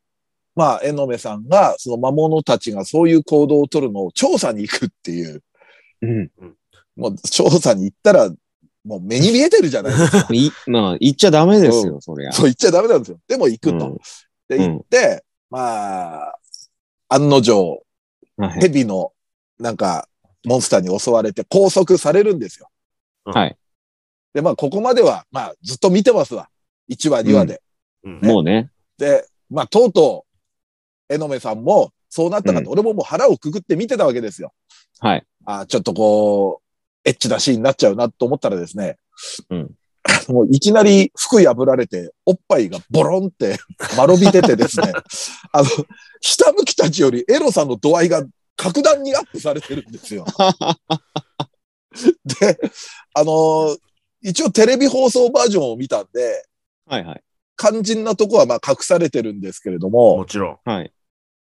[0.55, 5.41] まあ、江ノ目さんが、その魔物たちがそういう行動を取るのを調査に行くっていう、
[6.01, 6.31] うん。
[6.95, 8.29] もう調査に行ったら、
[8.83, 10.27] もう目に見えてるじゃないですか。
[10.31, 12.31] いまあ、言っちゃダメですよ、そりゃ。
[12.31, 13.19] そう言っちゃダメなんですよ。
[13.27, 13.87] でも行くと。
[13.87, 13.97] うん
[14.47, 16.35] で、行って、まあ、
[17.09, 17.79] 案の定、はい。
[18.37, 19.11] 蛇の、
[19.59, 20.07] なんか、
[20.45, 22.69] モンスターに襲われて拘束されるんですよ。
[23.25, 23.57] はい。
[24.33, 26.49] で、まあ、ここまでは、まあ、ずっと見てますわ。
[26.89, 27.61] 1話、2話で。
[28.03, 28.69] うんもうね。
[28.97, 30.25] で、まあ、とうと
[31.09, 34.53] う、江ノ目さんも、そうなったかと、う俺ももう腹をくくって見てたわけですよ。
[34.99, 35.25] はい。
[35.45, 36.61] あちょっとこ
[37.05, 38.97] う、エッチなシーンになっちゃうなと思ったらですね、
[39.49, 39.71] うん
[40.29, 43.57] もういきなり服破られて、おっぱいがボロンって
[43.97, 44.93] 丸び出てですね、
[45.51, 45.69] あの、
[46.21, 48.23] 下向きたちよりエロさの度合いが
[48.55, 50.25] 格段にアップされてるんですよ。
[52.39, 52.59] で、
[53.13, 53.77] あのー
[54.27, 56.43] 一応テレビ放送バージョンを見たんで、
[56.87, 57.23] はいはい。
[57.57, 60.69] 肝心なとこはまあ隠されてるんですけれども、もちろん。
[60.69, 60.91] はい。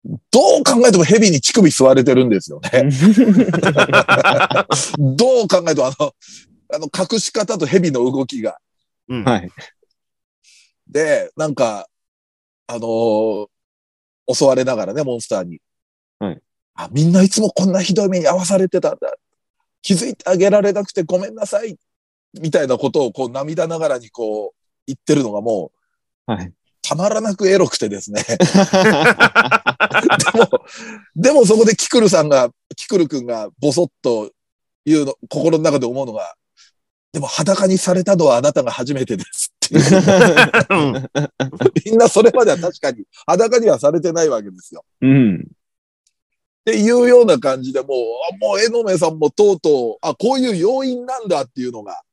[0.06, 2.90] どう考えても蛇に乳首吸われてるんですよね。
[4.98, 6.14] どう考えてもあの、
[6.74, 8.60] あの隠し方と蛇の動きが。
[9.08, 9.24] うん。
[9.24, 9.50] はい。
[10.88, 11.88] で、なんか、
[12.68, 13.48] あのー
[14.32, 15.60] 襲われながらね、モンスターに。
[16.20, 16.40] はい。
[16.76, 19.16] あ、みんないつもこんなひどい目に遭わされてたんだ。
[19.82, 21.78] 気づいてあげられなくてごめんなさい。
[22.40, 25.72] みたいなことをこう涙ながらにこう言ってるのがも
[26.28, 26.54] う、はい。
[26.82, 28.24] たまらなくエロくてですね。
[28.24, 28.38] で
[30.40, 30.50] も、
[31.16, 34.32] でもそこでキクルさんが、キクル君がボソッと
[34.86, 36.36] 言うの、心の中で思うのが、
[37.12, 39.76] でも裸にされたのはあなたが初めてですって
[41.86, 44.84] みんなそれまでは確かに裸にはされてないわけですよ。
[45.02, 45.38] うん。
[45.38, 45.40] っ
[46.66, 47.90] ていうような感じでもう、
[48.32, 52.04] あもう江ノ目さんもとうとう、あ、こういう要因なんだっていうのが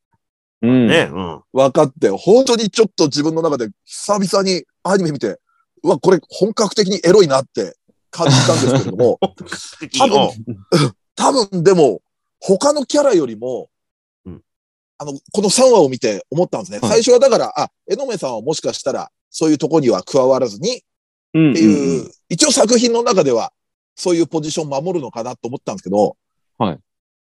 [0.62, 0.86] うん。
[0.86, 1.42] ね、うん。
[1.52, 5.38] 分かって、本当にちょっと自分の中で久々にアニメ見て、
[5.82, 7.76] うわ、これ本格的にエロいなって
[8.10, 9.18] 感じたんですけれども、
[9.98, 10.30] 多分
[11.14, 12.00] 多分でも、
[12.40, 13.66] 他のキャラよりも、うん
[14.98, 16.78] あの、この3話を見て思ったんですね。
[16.78, 20.82] はい最初はだから、あ、江ノ目さんはもしかしたら、そういうとこには加わらずに、
[21.34, 21.50] うん。
[21.52, 23.52] っていう、一応作品の中では、
[23.94, 26.16] そういうポジションを守るのかなと思ったんですけど、
[26.58, 26.78] はい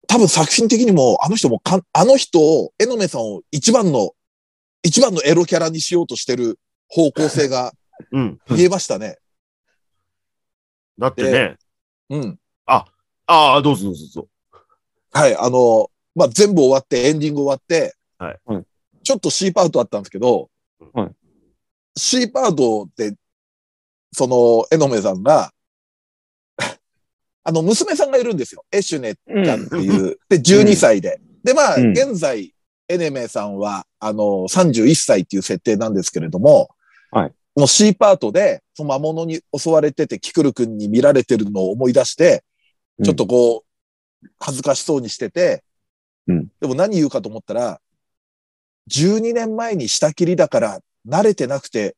[0.08, 4.14] 多分作品的にも、あの人もかん、あの人を、江ノさんを一番の、
[4.82, 7.74] 一番のエロキャラにしようとしてる方向性が
[8.12, 8.40] うん。
[8.50, 9.20] 見えましたね。
[10.98, 11.58] だってね。
[12.10, 12.40] うん。
[13.32, 14.28] ああ、どうぞどうぞどうぞ。
[15.12, 18.66] はい、あの、まあ、全部終わって、エンディング終わって、はいはい
[19.02, 20.50] ちょっと C パートあったんですけど、
[20.94, 21.12] はい
[21.98, 23.16] C パートで、
[24.12, 25.52] その、江ノさんが、
[27.44, 28.66] あの、娘さんがいるんですよ。
[28.70, 30.20] エシュネちゃんっていう。
[30.28, 31.22] で、12歳で。
[31.44, 32.54] で、まあ、うん現在、
[32.90, 36.70] エネメさんは、あの、31歳っていう設定なんですけれども、
[37.12, 37.34] はい。
[37.56, 42.44] この C パートで、その魔物に襲われてて、キクル君に見られてるのを思い出して、
[43.04, 43.70] ちょっとこう、
[44.40, 45.64] 恥ずかしそうにしてて、
[46.30, 47.82] うんでも何言うかと思ったら、
[48.90, 51.96] 12年前に下切りだから慣れてなくて、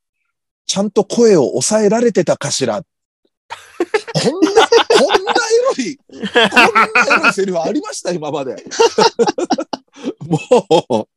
[0.65, 2.81] ちゃんと声を抑えられてたかしら。
[2.81, 5.35] こんな、こんなエ
[5.77, 6.27] ロい、こんな
[7.17, 8.55] エロいセリフありました今まで。
[10.25, 10.37] も
[10.89, 11.07] う、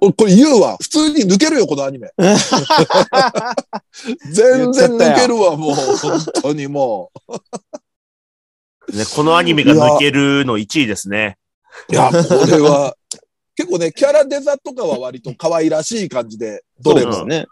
[0.00, 0.76] 俺これ言うわ。
[0.80, 2.10] 普通に抜けるよ、このアニメ。
[4.32, 5.74] 全然抜けるわ、もう。
[5.74, 7.12] 本当にも
[8.92, 11.38] ね、このアニメが抜けるの1位ですね。
[11.88, 11.92] う。
[11.92, 12.96] いや、これは、
[13.56, 17.46] 結構ね、キャラデザとかは割と可愛らしい感じで、どれもね。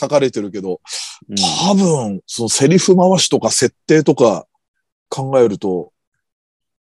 [0.00, 0.80] 書かれてるけど、
[1.28, 4.46] うん多分、そのセリフ回しとか設定とか
[5.08, 5.92] 考えると、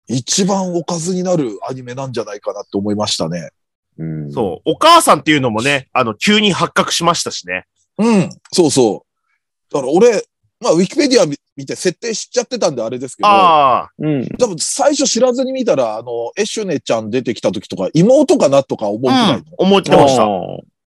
[0.08, 3.50] 一番おかずになるアニメなんじゃないかなって思いましたね。
[3.98, 4.72] うんそう。
[4.72, 7.66] お母さんっていうのもね、あの、急に発覚しましたしね。
[7.98, 9.74] うん、そうそう。
[9.74, 10.24] だから俺、
[10.60, 13.92] まあ、ウィキペディア見見て設定知っちゃってたんであれですけど、ああ。
[14.00, 14.28] うん。
[14.38, 20.24] 多分最初知らずに見たら、あの、エシュネちゃん出てきた時とか、妹かなとか思うくらいの思ってました。
[20.24, 20.28] あ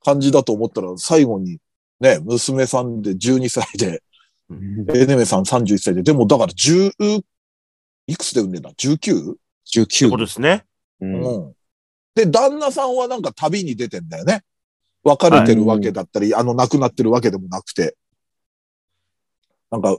[0.03, 1.59] 感じだと思ったら、最後に、
[2.01, 7.23] ね、娘さんで12歳で、ーエネメさん31歳で、でもだから10、
[8.07, 9.33] いくつで産んでんだ ?19?
[9.33, 9.35] っ
[9.73, 10.65] て19ことですね。
[11.01, 11.53] うんうん。
[12.15, 14.43] で、旦那さんはなんか旅に出てんだよね。
[15.05, 17.97] 別れてるわけだったり、あの、亡くなってるわけでもなくて。
[19.71, 19.97] なんか、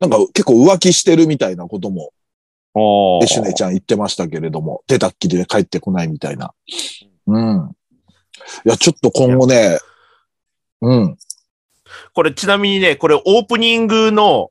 [0.00, 2.12] なんか結構浮気してるみたいなことも、
[2.74, 6.52] あーエシュネちゃん言ってましたけれども、出たっきりで帰ってこないみたいな。
[7.26, 7.70] うん。
[8.64, 9.78] いや、ちょっと今後ね、
[10.80, 11.18] うん。
[12.14, 14.50] これちなみにね、これオープニングの、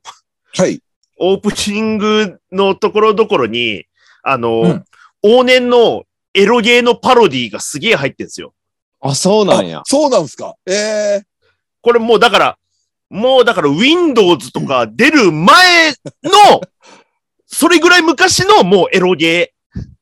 [0.53, 0.81] はい。
[1.19, 3.85] オープニングのところどころに、
[4.23, 4.85] あの、うん
[5.23, 6.03] 往年の
[6.35, 8.53] エロゲーのパロディがすげえ入ってんですよ。
[9.01, 9.83] あ、そうなんやあ。
[9.85, 10.55] そうなんですか。
[10.67, 11.23] ええ
[11.81, 12.57] これもうだから、
[13.09, 15.91] もうだから Windows とか出る前
[16.23, 16.61] の、
[17.45, 19.53] それぐらい昔のもうエロゲへ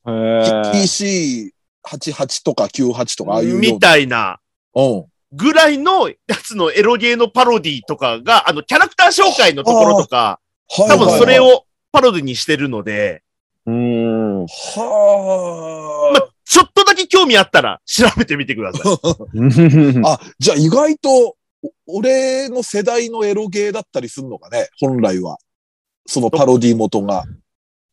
[0.08, 1.52] ー
[1.84, 4.40] PC88 とか98とかああいうみたいな
[4.76, 5.06] うん。
[5.32, 10.46] ぐらいのやつのエロゲーのパロディとかが、あの、キャラクター紹介のところとか、はい
[10.90, 11.40] 多分それ。
[11.40, 13.22] をパロディにしてるので、
[13.68, 14.46] うーん。
[14.48, 20.02] はまあ、ちょっとだけ興味あったら調べてみてください。
[20.04, 20.14] あ。
[20.14, 21.36] あ、じゃあ意外と、お
[21.88, 25.38] 俺の世代のエロゲーだったりするのかね、本来は。
[26.06, 27.26] そのパロディ元が。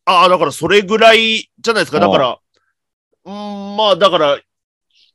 [0.05, 1.99] ああ、だからそれぐらいじゃないですか。
[1.99, 2.39] だから、
[3.25, 4.39] うーん、まあだから、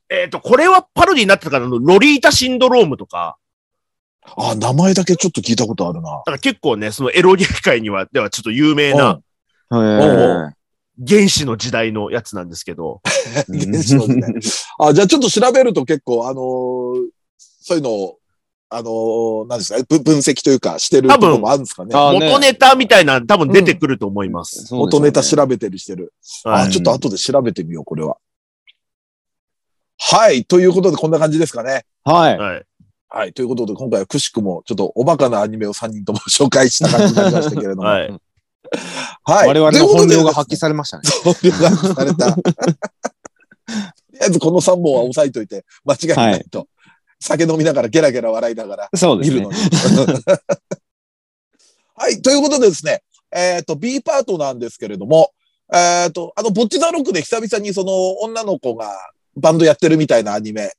[0.09, 3.37] えっ、と、これはパロディになってたから、あのロリータシンドロームとか、
[4.37, 6.09] あ、名前だけちょっと聞いたことあるな。
[6.09, 9.21] だから結構ね、そのエロゲー界には、ではちょっと有名うんな
[9.71, 10.51] へー
[11.07, 13.01] 原始の時代のやつなんですけど、
[13.47, 14.39] 現象でね。
[14.79, 17.09] あ、じゃあちょっと調べると結構、あのー
[17.61, 18.18] そういうのを、
[18.71, 21.95] あのーなんですか分析というかしてるところもあるんですかね。
[21.95, 24.51] 元ネタみたいな多分出てくると思います。
[24.51, 26.13] そうですよね元ネタ調べてるしてる。
[26.45, 28.17] あ、はいちょっと後で調べてみよう、これは。
[29.97, 30.45] はい。
[30.45, 31.85] ということで、こんな感じですかね。
[32.03, 32.37] はい。
[32.37, 32.65] はい。
[33.09, 33.33] はい。
[33.33, 37.83] ということで、今回はくしくも、ちょっとおバカなアニメを3人とも紹介した感じになりましたけれども。
[37.83, 38.09] はい。
[39.25, 39.47] はい。
[39.47, 41.03] 我々の本領が発揮されましたね。
[41.23, 42.33] 本領が発揮された。
[42.37, 42.41] と
[44.13, 46.67] りあえずこの3本は押さえといて、間違いないと。
[47.19, 49.51] 酒飲みながらゲラゲラ笑いながらそうですね見るの。
[49.51, 49.57] に。
[51.95, 52.21] はい。
[52.21, 55.31] ということでですね、えっ、と、B パートなんですけれども、
[55.71, 58.95] えっ、と、あの、ボッチザロックで久々にその女の子が
[59.35, 60.71] バンドやってるみたいなアニメ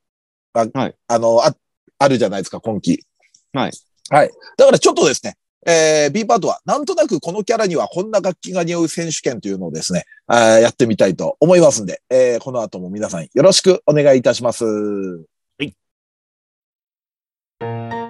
[0.55, 1.55] が、はいあの、あ、
[1.98, 3.05] あるじゃないですか、今期。
[3.53, 3.70] はい。
[4.09, 4.31] はい。
[4.57, 14.64] だからちょっとですね、えー B パートは、なんとなくこのキャラにはこんな楽器が似合う選手権というのをですね、あーやってみたいと思いますんで、えーこの後も皆さんよろしくお願いいたします。
[17.61, 18.01] はい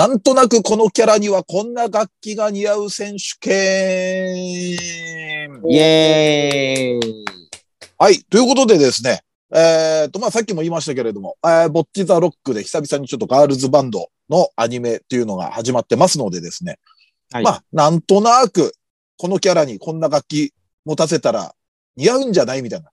[0.00, 4.34] なんとなくこのキャラにはこんな楽器が似合う選手権。
[4.34, 4.76] イ
[5.76, 7.24] エーイ。
[7.98, 8.22] はい。
[8.30, 9.20] ということでですね、
[9.54, 16.78] えっ、と、まあ、さっきも言いましたけれども、えーボッチザロックで久々にちょっとガールズバンドのアニメっていうのが始まってますのでですね、
[17.30, 18.72] はいまあ、なんとなく、
[19.18, 20.54] このキャラにこんな楽器
[20.86, 21.54] 持たせたら
[21.96, 22.88] 似合うんじゃないみたいな。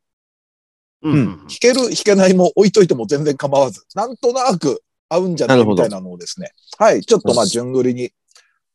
[1.04, 6.52] うんうん弾ける、弾けないも置いといても全然構わず、なんとなく合うんじゃないみたいなのをですね。
[6.78, 7.04] はい。
[7.04, 8.12] ちょっとまあ、うん順繰りに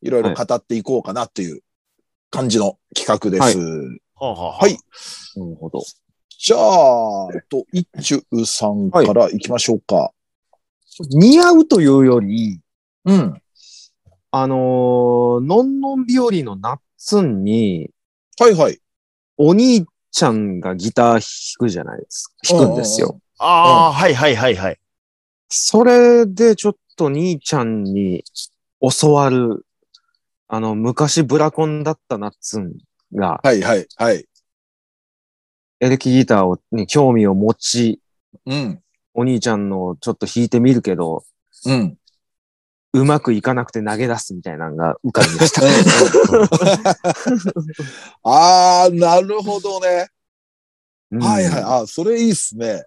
[0.03, 1.61] いろいろ語っていこうかなっていう
[2.31, 3.59] 感じの企画です。
[4.15, 4.79] はあはあはあはい。
[5.37, 5.83] なるほど。
[6.39, 10.13] じゃあ、えっと、一中さんから行きましょうか。
[11.11, 12.61] 似合うというより、
[13.05, 13.43] うん。
[14.31, 17.91] あのーのんのん日和のナッツンに、
[18.41, 18.79] はいはい。
[19.37, 22.35] お兄ちゃんがギター弾くじゃないですか。
[22.49, 23.21] 弾くんですよ。
[23.39, 24.79] ああ、はいはいはいはい。
[25.49, 28.23] それでちょっと兄ちゃんに
[29.01, 29.67] 教わる、
[30.49, 32.73] あの、昔ブラコンだったナッツン
[33.15, 34.27] が、はいはいはい。
[35.81, 38.01] エレキギターをに興味を持ち、
[38.47, 38.83] うん。
[39.15, 41.25] お兄ちゃんのちょっと弾いてみるけど、
[41.67, 41.99] うん。
[42.95, 45.63] うまくいかなくて投げ出すみたいなのが浮かびました。
[48.25, 50.09] あー、なるほどね。
[51.11, 51.63] うんはいはい。
[51.63, 52.85] あー、それいいっすね。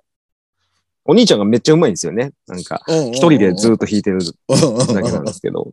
[1.06, 2.32] お兄ちゃんがめっちゃうまいんですよね。
[2.48, 5.72] なんか、一一人でずっと弾いてるだけなんですけど、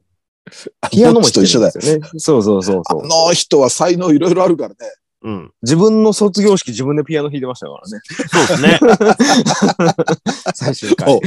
[0.90, 2.00] ピアノも一緒だよね。
[2.18, 3.02] そうそうそうそう。
[3.02, 4.76] あの人は才能いろいろあるからね。
[5.22, 5.52] うん。
[5.62, 8.00] 自分の卒業式自分でピアノ弾いてましたからね。
[8.28, 8.80] そうですね。
[10.54, 11.20] 最終回。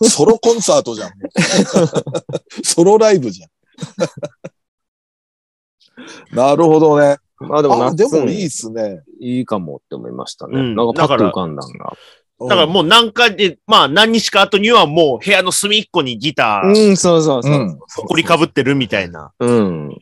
[0.00, 1.10] おソロコンサートじゃん。
[2.62, 3.50] ソロライブじゃん。
[6.36, 7.18] なるほどね。
[7.40, 9.02] まあでもあ、夏でもいいっすね。
[9.20, 10.60] いいかもって思いましたね。
[10.60, 11.96] うんなんかパッとだから浮かんだんが。
[12.40, 17.52] だだからもう何回で、まあ何日か後にはもう部屋の隅っこにギター、うん、そうそうそう。
[17.52, 17.78] うん
[18.08, 19.32] ほりかぶってるみたいな。
[19.38, 19.98] うん。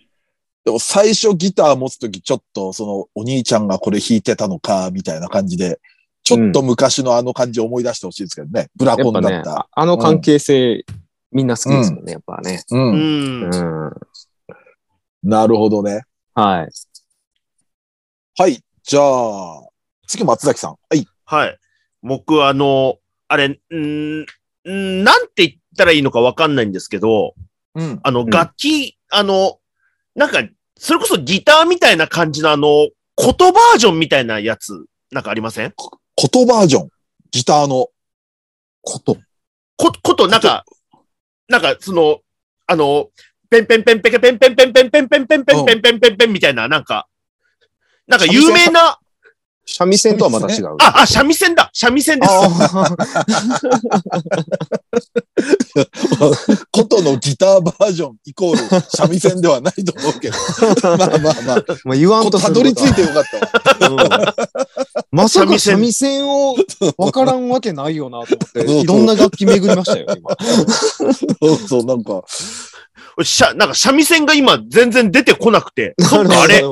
[0.65, 5.81] でも最初ギター持つときちょっとそのお兄ちゃんがこれ弾いてたのか、みたいな感じで、
[6.23, 8.69] ちょっと昔のあの感じを思い出してほしいですけどね。
[8.77, 9.61] ブラやっぱねコンだっ、た。
[9.61, 10.85] ああの関係性、
[11.33, 12.63] みんな好きですもんね、やっぱね。
[12.71, 12.77] う。
[12.77, 13.51] うんん。
[13.51, 13.93] うん。
[15.23, 16.03] なるほどね。
[16.35, 16.69] はい。
[18.39, 18.63] はい。
[18.83, 19.69] じゃあ、
[20.07, 20.77] 次松崎さん。
[20.89, 21.07] はい。
[21.25, 21.59] はい。
[22.03, 22.97] 僕あの、
[23.29, 24.25] あれ、んー
[24.67, 27.35] ん、なんて言ったらいいのかわかんないんですけど、
[27.75, 28.01] うん。
[28.03, 29.60] あの、ん楽器、あの、
[30.21, 30.43] なんか、
[30.77, 35.73] それこそギターみたいな感じのあの、琴バージョンみたいなやつ、なんかありません？
[36.15, 36.89] 琴バージョン。
[37.31, 37.89] ギターの。
[38.83, 39.17] こと。
[39.77, 40.67] こ、こと、なんか、
[41.49, 42.21] なんか、その、
[42.67, 43.09] あの、
[43.49, 47.09] ペンペンペンペケペンペンペンペンペンペンペンペンペンペンペンペンみたいな、なんか、
[48.07, 48.99] なんか有名な、
[49.67, 50.77] 三味線とはまた違う。
[50.81, 52.33] あ、あ、三味線だ三味線です。
[52.33, 52.97] あ
[56.73, 58.59] 琴 のギターバージョンイコール
[58.91, 60.37] 三味線ではないと思うけど。
[60.83, 61.33] まあまあまあ。
[61.61, 63.25] ーまあ言わんとすたるどり着いてよかっ
[63.79, 63.91] たわ。
[63.91, 64.51] うん
[65.13, 66.57] まさか三味線を
[66.97, 70.37] 分からんわけないよなと思って、 いろんな楽器巡りましたよ、今。
[71.41, 72.23] そうそう、なんか、
[73.25, 75.95] しゃ、なんか三味線が今全然出てこなくて。
[75.99, 76.63] そっか、あれ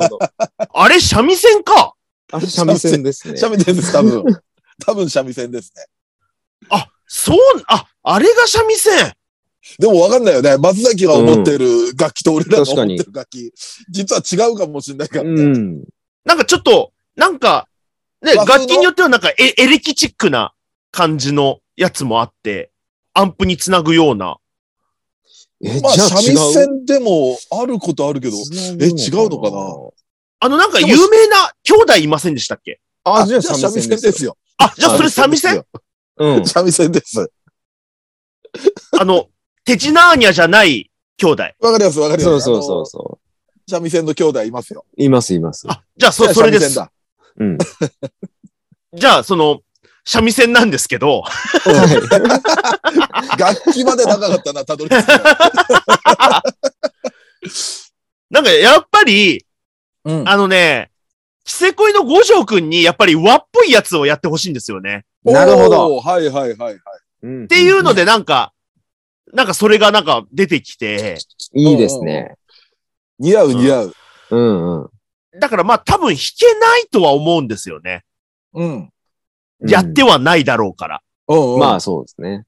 [0.73, 1.95] あれ三味線か
[2.33, 3.37] あれ三味線ですね。
[3.37, 4.25] 三味線です、多分。
[4.85, 5.85] 多分三味線ですね。
[6.71, 9.13] あ、そう、あ、あれが三味線
[9.79, 10.57] でもわかんないよね。
[10.57, 13.53] 松崎が思ってる楽器と俺らが思ってる楽器。
[13.91, 15.31] 実は違うかもしれないからね。
[15.31, 15.85] うん。
[16.25, 17.69] なんかちょっと、なんか、
[18.23, 20.53] ね、楽器によってはなんかエエレキチックな
[20.91, 22.71] 感じのやつもあって、
[23.15, 24.39] アンプにつなぐような。
[25.63, 26.15] え、まあ、じゃあ違う？
[26.15, 28.37] 三味線でもあることあるけど、
[28.81, 29.75] え違うのかな？
[30.41, 32.81] あのなんか有名な兄弟いませんでしたっけ？
[33.05, 34.37] あ、じゃあじゃあ三味線ですすよ。
[34.59, 35.65] あ、じゃあそれ三味線？
[36.19, 36.47] うん。
[36.47, 37.31] 三味線です。
[38.99, 39.29] あの、
[39.65, 41.43] テチナーニャじゃない兄弟。
[41.61, 42.45] わかります、わかります。
[42.45, 44.87] そうそうそう三味線の兄弟いますよ。
[44.97, 45.03] う。
[45.03, 45.67] いますいます。
[45.69, 46.73] あ、じゃあそ、それです。
[46.75, 46.93] 三味線だ。
[47.39, 47.59] うん。
[48.99, 49.61] じゃあ、その、
[50.05, 51.23] 三味線なんですけど、
[53.39, 55.19] 楽器まで長かったな、たどり着くの。
[58.31, 59.45] なんかやっぱり、
[60.05, 60.29] うん。
[60.29, 60.91] あのね、
[61.45, 65.07] キセコイの五条くんにやっぱり和っぽいやつをやってほしいんですよね。
[65.25, 65.97] なるほど。
[65.97, 66.79] はいはいはいはい。
[67.23, 68.53] うんっていうのでなんか、
[69.33, 71.19] なんかそれがなんか出てきて、
[71.55, 72.35] いいですね。
[73.19, 73.95] 似合う似合う。
[74.31, 74.91] うんうん。
[75.41, 78.05] だからまあ多分弾けないとは思うんですよね。
[78.55, 78.91] うん。
[79.61, 81.03] やってはないだろうから。
[81.29, 82.45] うんうんまあそうですね。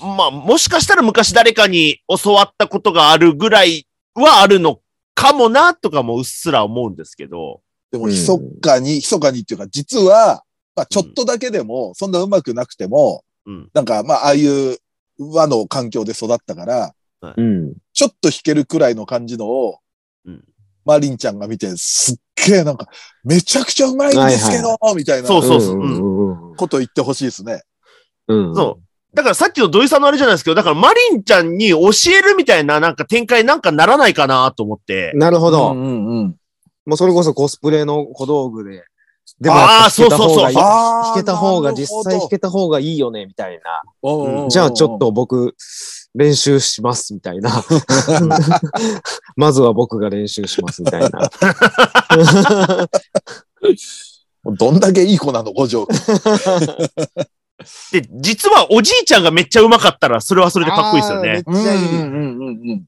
[0.00, 4.80] まあもしかしたら昔誰かに教わったことがあるぐらいはあるの
[5.16, 7.62] かもなとかもうっすら思うんですけど。
[7.90, 8.26] でも、うん密
[8.60, 10.44] かに、密かにっていうか、実は、
[10.76, 13.70] まあ、ちょっとだけでも、そんな上手くなくても、うん。
[13.72, 14.76] なんか、まあ、ああいう
[15.18, 16.94] 和の環境で育ったから、
[17.36, 17.74] うん。
[17.94, 19.78] ちょっと弾けるくらいの感じのを、
[20.26, 20.44] うん
[20.84, 22.86] マリンちゃんが見て、すっげえなんか、
[23.24, 27.62] めちゃくちゃうまいんですけど、みたいなそうそうそうこと言ってほしいですね。
[28.28, 28.54] うん。
[28.54, 28.82] そう。
[29.16, 35.12] だからさっきの土井さんのあれじゃないですけど、だからマリンちゃんに教えるみたいななんか展開なんかならないかなと思って。
[35.14, 35.72] なるほど。
[35.72, 36.36] うんうんうん。
[36.84, 38.84] もうそれこそコスプレの小道具で。
[39.40, 43.82] であーやっぱ弾けた方がいいそうそうそう弾けた方が、実際弾けた方がいいよね、みたいな。
[44.48, 45.56] じゃあちょっと僕、
[46.14, 47.50] 練習します、みたいな。
[49.34, 51.30] まずは僕が練習します、みたいな。
[54.44, 55.88] どんだけいい子なの、五条。
[57.92, 61.42] で、実はおじいちゃんがめっちゃ上手かったら、それはそれでかっこいいですよね。
[61.46, 62.02] あーめっちゃいい。
[62.02, 62.84] うんうんうんうん。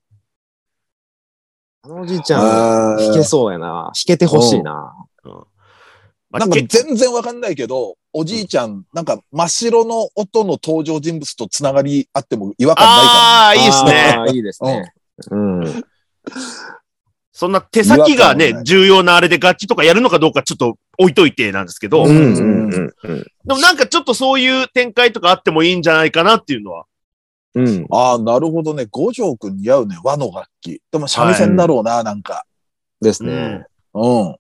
[1.82, 3.66] あのおじいちゃん、弾けそうやな。
[3.66, 4.94] 弾けてほしいな。
[6.30, 14.24] まあなんかけ全然わかんないけど、おじいちゃん、なんか真っ白の音の登場人物とつながりあっても違和感ないかああ、いいですね。
[14.34, 14.92] いいですね。
[15.30, 15.84] うん。
[17.38, 23.26] そんな手先がね重要なあれで楽器とかやるのかどうかちょっと置いといてなんですけど、うでうんんうんうんうん。
[23.46, 26.86] もなんかちょっとそういう展開とかあってもいいんじゃないかなっていうのは。
[27.54, 27.82] うん。
[27.82, 27.86] な。
[27.92, 28.88] ああ、なるほどね。
[28.90, 29.96] 五条くん似合うね。
[30.02, 30.82] 和の楽器。
[30.90, 32.44] でも三味線だろうな、なんか。
[33.00, 33.64] ですね
[33.94, 34.26] うん。
[34.26, 34.36] うん。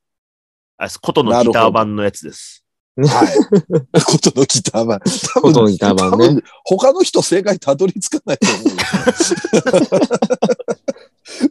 [0.78, 2.64] あれ琴のギター版のやつです。
[2.96, 3.28] はい。
[4.02, 4.98] ことのギター版。
[5.34, 8.74] 多分ことのギター版ね他の人正解たどり着かないと思うよ。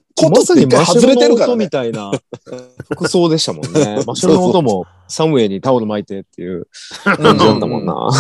[0.17, 1.69] ことって外れてるからねみ。
[1.69, 2.11] たいな
[2.91, 4.03] 服装でしたもんね。
[4.05, 6.67] 真っ白の音もサムウェイにタオル巻いてっていう
[7.03, 8.09] 感じだったもんな。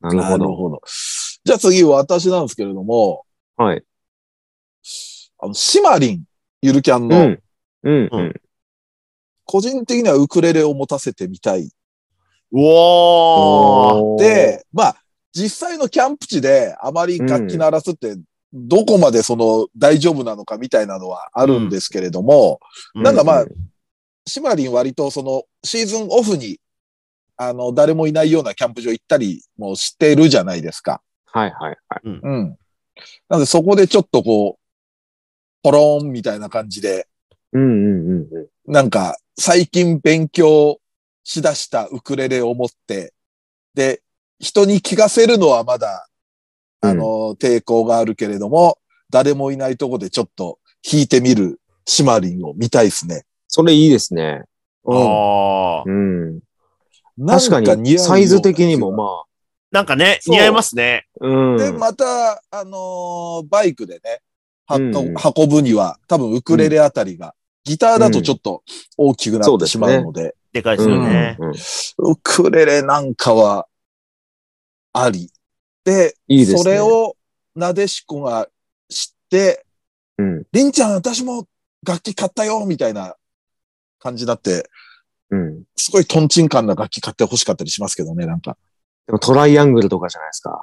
[0.00, 0.44] なるなほど。
[0.44, 0.82] るほど。
[1.44, 3.24] じゃあ次、私なんですけれども、
[3.56, 3.84] はい。
[5.38, 6.24] あの、シマリン、
[6.60, 7.42] ゆるキャンの、うん。
[7.84, 8.08] うん。
[8.10, 8.40] うん。
[9.44, 11.64] 個人的にはウクレレを持たせてみたい。
[11.64, 11.70] う
[12.54, 14.22] おー。
[14.22, 14.96] で、まあ、
[15.32, 18.16] 実際のキャンプ地であまり楽器鳴らすって、
[18.52, 22.60] どこまでその大丈夫なのかみたいなのはあるんですけれども、
[22.94, 23.46] なんかまあ、
[24.26, 26.60] シマリン割とそのシーズンオフに、
[27.36, 31.00] あの、誰もいないようなキャンプ場行ったりもしてるじゃないですか。
[31.26, 32.00] はいはいはい。
[32.04, 32.58] うん。
[33.28, 34.62] なのでそこでちょっとこう、
[35.62, 37.08] ポローンみたいな感じで、
[37.52, 38.72] うんうんうんうん。
[38.72, 40.78] なんか最近勉強
[41.24, 43.14] しだしたウクレレを持って、
[43.74, 44.02] で、
[44.38, 46.08] 人に聞かせるのはまだ、
[46.82, 48.78] あの、抵抗があるけれども、
[49.10, 53.24] 誰もいないとこでちょっと弾いてみるシマリンを見たいですね。
[53.46, 54.42] それいいですね。
[54.84, 54.98] うん。
[54.98, 56.40] あーうん。
[57.16, 59.24] なん確かに、サイズ的にもま
[59.70, 61.06] なんかね、似合いますね。
[61.20, 61.56] あ、うん。
[61.56, 64.20] で、また、あのーバイクでね、
[64.66, 68.62] はうん運ぶには、多分ウクレレあたりが、ギターだとちょっと
[68.96, 71.36] 大きくなってしまうので、でかいですよね。
[71.38, 71.54] うんうん
[71.98, 73.66] ウクレレなんかは、
[74.92, 75.30] あり。
[75.84, 76.58] で、いいですね。
[76.58, 77.16] それ、を、
[77.54, 78.48] なでしこが
[78.88, 79.64] 知って、
[80.18, 80.46] うん。
[80.52, 81.46] りんちゃん、私も
[81.86, 83.16] 楽器買ったよみたいな
[83.98, 84.68] 感じになって、
[85.30, 85.62] うん。
[85.76, 88.56] すごいトンチンカンな楽器買って欲しかったりしますけどね、なんか。
[89.06, 90.62] でもトライアングルとかじゃないですか。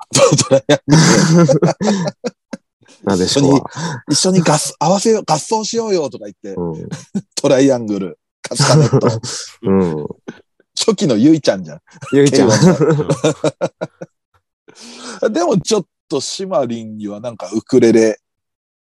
[3.04, 3.70] なでしこは。
[4.10, 6.90] 一緒に合合わせよう、合奏しようよとか言って、うん。
[7.36, 9.08] トライアングル、カスタネット。
[9.64, 10.08] うん。
[10.78, 11.82] 初期のゆいちゃんじゃん。
[12.14, 12.50] ゆいちゃん。
[15.30, 18.20] でもちょっとシマリンにはなんかウクレレ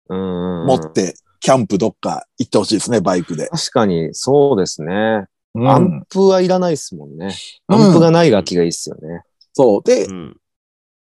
[0.09, 0.67] うん。
[0.67, 3.49] 持って、キャンプどっか行ってほしいですね、バイクで。
[3.49, 5.27] 確かに、そうですね。
[5.55, 7.35] うんアンプはいらないですもんね。
[7.67, 9.23] アンプがない楽器がいいっすよね。
[9.53, 9.83] そう。
[9.83, 10.37] で、うん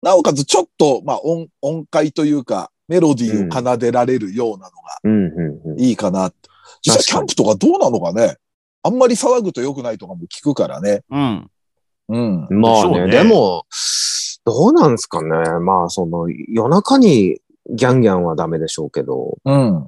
[0.03, 5.81] なおかつちょっと、まあ音、音階というか、メロディーを奏でられるようなのがうん、うん、うん。
[5.81, 6.31] いいかな。
[6.83, 8.37] 実際キャンプとかどうなのかね。
[8.83, 11.01] あんまり騒ぐと良くないとかも聞くからね。
[11.11, 11.51] うん。
[12.09, 12.61] うん。
[12.61, 13.65] まあね、ねでも、
[14.45, 15.29] どうなんですかね。
[15.61, 17.41] まあ、その、夜中に
[17.71, 19.87] ギャンギャンはダメでしょうけど、うん。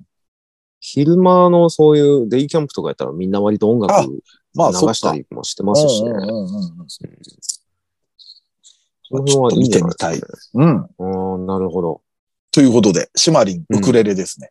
[0.80, 4.94] 昼間のそういうデイキャンプとかやったらみんな割と音楽あ流。
[4.94, 6.10] したりもしてますしね。
[6.10, 6.86] うんうんうんうん
[9.08, 10.88] その辺はいいんじゃないですうん。
[10.98, 12.02] うん、なるほど。
[12.50, 14.50] ということで、シマリン、うんウクレレですね。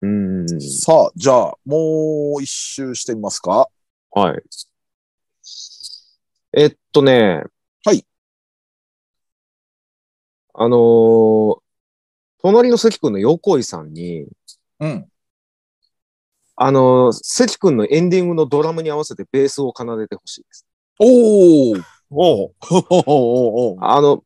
[0.00, 0.46] うん。
[0.60, 3.68] さあ、じゃあ、もう一周してみますか。
[4.12, 4.42] はい。
[6.54, 7.44] えっとね。
[10.54, 10.66] はい。
[10.66, 11.58] あのー
[12.44, 14.26] 隣の関君の横井さんに、
[14.80, 15.06] うん。
[16.56, 20.66] あのー関君のエンディングのドラムに合わせてベースを奏でてほしいです。
[20.98, 24.24] おーおうおーおーおーあの、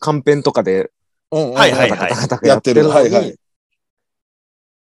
[0.00, 0.90] カンペンとかで、
[1.30, 3.36] はいはいタカタカタカやっててるのいはい。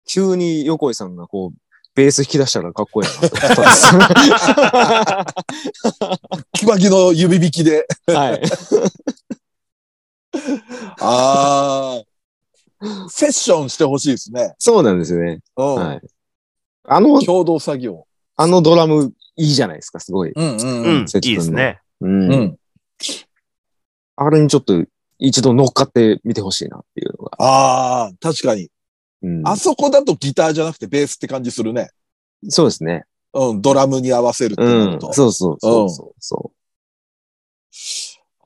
[0.07, 1.59] 急に横井さんがこう、
[1.95, 3.63] ベース弾き出したらかっこいいなと思った
[5.23, 5.47] んです。
[6.53, 7.87] キバキの指弾きで。
[8.07, 8.43] はい。
[11.01, 13.09] ああ。
[13.09, 14.55] セッションしてほしいですね。
[14.59, 15.41] そうなんですよね。
[15.57, 15.75] うん。
[15.75, 16.01] はい。
[16.85, 18.07] あの、共同作業。
[18.37, 20.33] あのドラムいいじゃないですか、すごい。
[20.33, 21.07] うんうんうん。
[21.07, 21.81] いいですね。
[22.01, 22.33] うん。
[22.33, 22.59] うん。
[24.17, 24.85] あれにちょっと
[25.19, 27.37] 一度乗っかってみてほしいなっていうのが。
[27.39, 28.71] ああ、確かに。
[29.23, 31.91] うん、あそこだとギターじゃなくてベースって感じするね。
[32.49, 33.05] そうですね。
[33.33, 34.67] うん、ドラムに合わせるってう。
[34.67, 35.13] なんると。
[35.13, 36.53] そうそうそうそうそ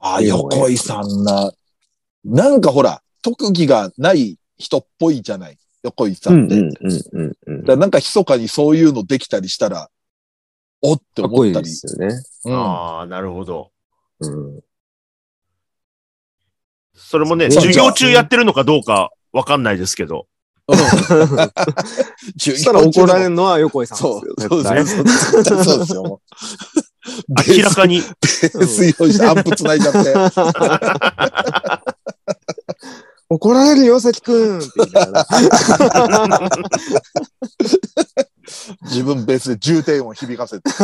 [0.01, 1.53] ああ、いや横井さんな。
[2.25, 5.59] なんかほら、特技がない人っぽいじゃない。
[5.83, 6.57] 横井さんんって。
[6.57, 7.61] うんうんうんうん。
[7.63, 9.89] だからなんか密かにそういうのできたりしたら、
[10.83, 11.75] おってかっこいいで思ったり。
[11.75, 12.23] すよね。
[12.45, 13.71] うんああ、なるほど。
[14.21, 14.61] うん。
[16.95, 20.27] それもね、うん授業中やってるのかどうかわかんないですけど。
[20.69, 20.77] うん
[22.39, 24.51] そしたら怒られるのは横井さんそうですよ。
[24.51, 25.03] そう絶対そ
[25.59, 26.21] うそうですよ。
[27.57, 28.01] 明らかに。
[28.01, 30.15] ベース用意してアンプ繋いじゃって。
[33.33, 35.25] 怒られるよ、関くんって言いなが
[36.29, 36.49] ら
[38.83, 40.69] 自分ベースで重低音響かせて。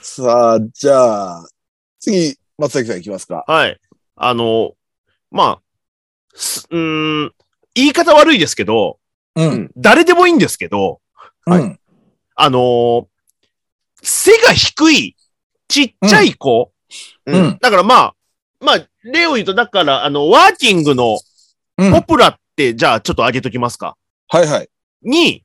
[0.00, 1.46] さあ、じゃあ、
[2.00, 3.44] 次、松崎さんいきますか。
[3.46, 3.78] はい。
[4.16, 4.72] あの、
[5.30, 5.62] まあ、
[6.34, 7.34] すうーん、
[7.74, 8.98] 言い方悪いですけど、
[9.36, 9.70] うん。
[9.76, 11.02] 誰でもいいんですけど、
[11.46, 11.78] うん。
[12.34, 13.06] あのー
[14.00, 15.16] 背が低い、
[15.66, 16.72] ちっちゃい子、
[17.26, 17.58] うん。
[17.60, 18.14] だからまあ、
[18.60, 21.18] まあ、例を言うと、だから、あの、ワーキングの
[21.78, 23.96] うんポプラって、じゃあちょっと上げときますか。
[24.28, 24.68] はいはい。
[25.02, 25.44] に、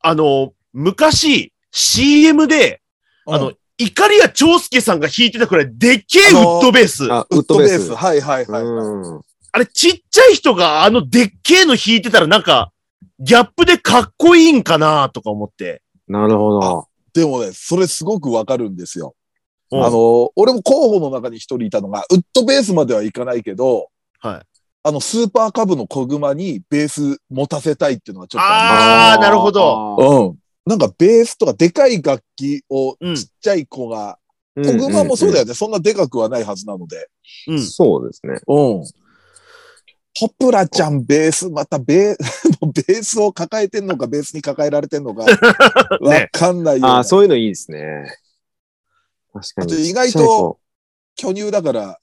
[0.00, 2.82] あの、昔、CM で、
[3.26, 7.12] あの、イカリア長介さんが弾いてたくらいでっけえウッドベース。
[7.12, 7.94] ああ、ウッドベース。
[7.94, 8.62] はいはいはい、はい。
[8.64, 9.20] うん。
[9.58, 12.72] れちっちゃい人があのでっけえの弾いてたらなんか、
[13.20, 15.82] ギャップでかっこいいんかなとか思って。
[16.08, 16.88] なるほど。
[17.12, 19.14] でもね、それすごくわかるんですよ。
[19.70, 23.90] うんあの、俺も候補の中に一人いたのが、ウッドベースまではいかないけど、
[24.20, 24.42] はい。
[24.82, 29.96] あの、スーパーカブの小熊にベース持たせたいっていうのはちょっとあーなるほど。
[29.98, 30.38] うん。
[30.64, 34.18] なんかベースとかでかい楽器をうんちっちゃい子が、
[34.56, 35.42] うん小熊もそうだよ。
[35.42, 35.54] よね。
[35.54, 37.08] そんなでかくはないはずなので。
[37.46, 37.62] うん。
[37.62, 38.40] そうですね。
[38.48, 38.84] うん。
[40.18, 42.16] ポプラちゃんベース、またベー、
[42.88, 45.22] ベースを抱えてんのか、ベースに抱えられてんのか、
[46.02, 46.88] わかんないような。
[46.96, 48.16] ああ、そういうのいいですね。
[49.40, 49.88] 確かあとに。
[49.88, 50.58] 意外と
[51.16, 51.98] 巨乳だから、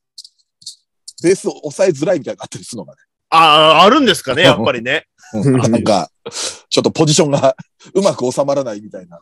[1.24, 3.00] ベースを抑えづらいみたいになったりするのがね。
[3.30, 5.08] ああ、あるんですかね、やっぱりね。
[5.08, 5.16] うん
[5.58, 6.10] なんか、
[6.70, 7.56] ちょっとポジションが
[7.94, 9.20] うまく収まらないみたいな。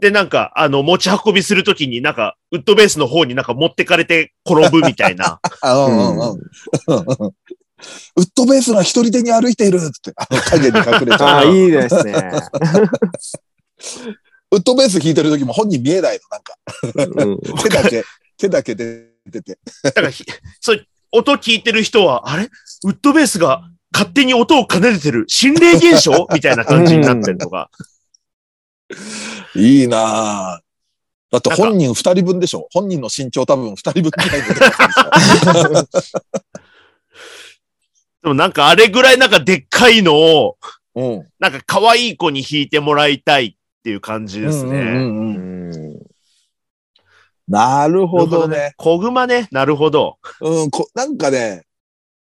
[0.00, 5.40] で、なんか、あの、持ち運びするときになんか、ウッドベースの方になんか持ってかれて転ぶみたいな。
[5.62, 6.38] あうんうんうん。
[6.38, 11.44] ウッドベースが一人手に歩いているっつって、あの影に隠れちああ。
[11.44, 12.14] いいですね。
[14.54, 16.56] ウッドベース弾いてる時も本人見えないの、なんか。
[17.22, 18.04] うん 手だけ、
[18.36, 19.58] 手だけ出てて。
[19.82, 20.24] だからひ、
[20.60, 22.44] そう、音聞いてる人は、あれ？
[22.84, 26.26] ウッドベースが勝手に音を奏でてる心霊現象？
[26.34, 27.70] みたいな感じになってるのが。
[29.56, 30.64] いいなぁ。
[31.30, 32.68] だって本人二人分でしょ？
[32.72, 34.54] 本人の身長多分二人分ぐらいで
[38.22, 41.28] でもなんかあれぐらいなんかでっかいのを、ょうん。
[41.40, 44.70] なんか可愛い子に弾いてもらいたいっていう感じですね。
[44.70, 46.02] うんうんうんううんん
[47.46, 48.72] なるほどね。。
[48.78, 49.48] 小熊ね。
[49.52, 50.16] なるほど。
[50.40, 51.66] うんこ、なんかね、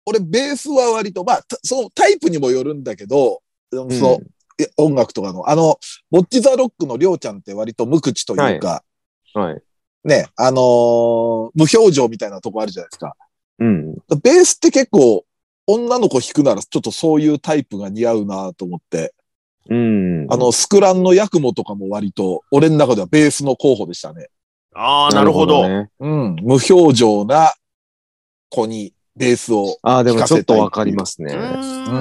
[0.07, 4.21] 俺ベースは割と、まあ、たそのタイプにもよるんだけど、その、
[4.59, 5.79] え音楽とかの、あの、
[6.11, 8.83] ボッチザロックのりょうちゃんって割と無口というか、
[9.35, 9.63] はい。
[10.05, 13.15] ね、あのー無表情みたいなとこあるじゃないですか。
[13.59, 13.95] うん。
[14.23, 15.25] ベースって結構、
[15.67, 19.14] 女の子弾くならちょっとそういうタイプが似合うなと思って、
[19.69, 20.27] うん。
[20.31, 24.29] あの、スクランのヤクモとかも割と、俺の中ではベースの候補でしたね。
[24.75, 25.69] ああ、なるほど。
[25.69, 25.91] ね。
[26.01, 26.37] うん。
[26.43, 27.55] 無表情な
[28.51, 29.79] 子にベースを。
[29.83, 31.35] ああ、でもちょっとわかりますうね。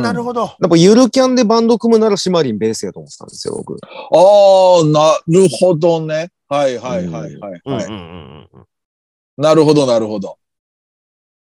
[0.01, 0.45] なるほど。
[0.45, 3.75] っぱゆるキャンでバンド組むならシマリンベースやと思ってたんですよ、僕。
[3.75, 6.31] ああ、なるほどね。
[6.49, 8.65] はいはいはいはい、はいうんうんうんうん。
[9.37, 10.37] なるほどなるほど。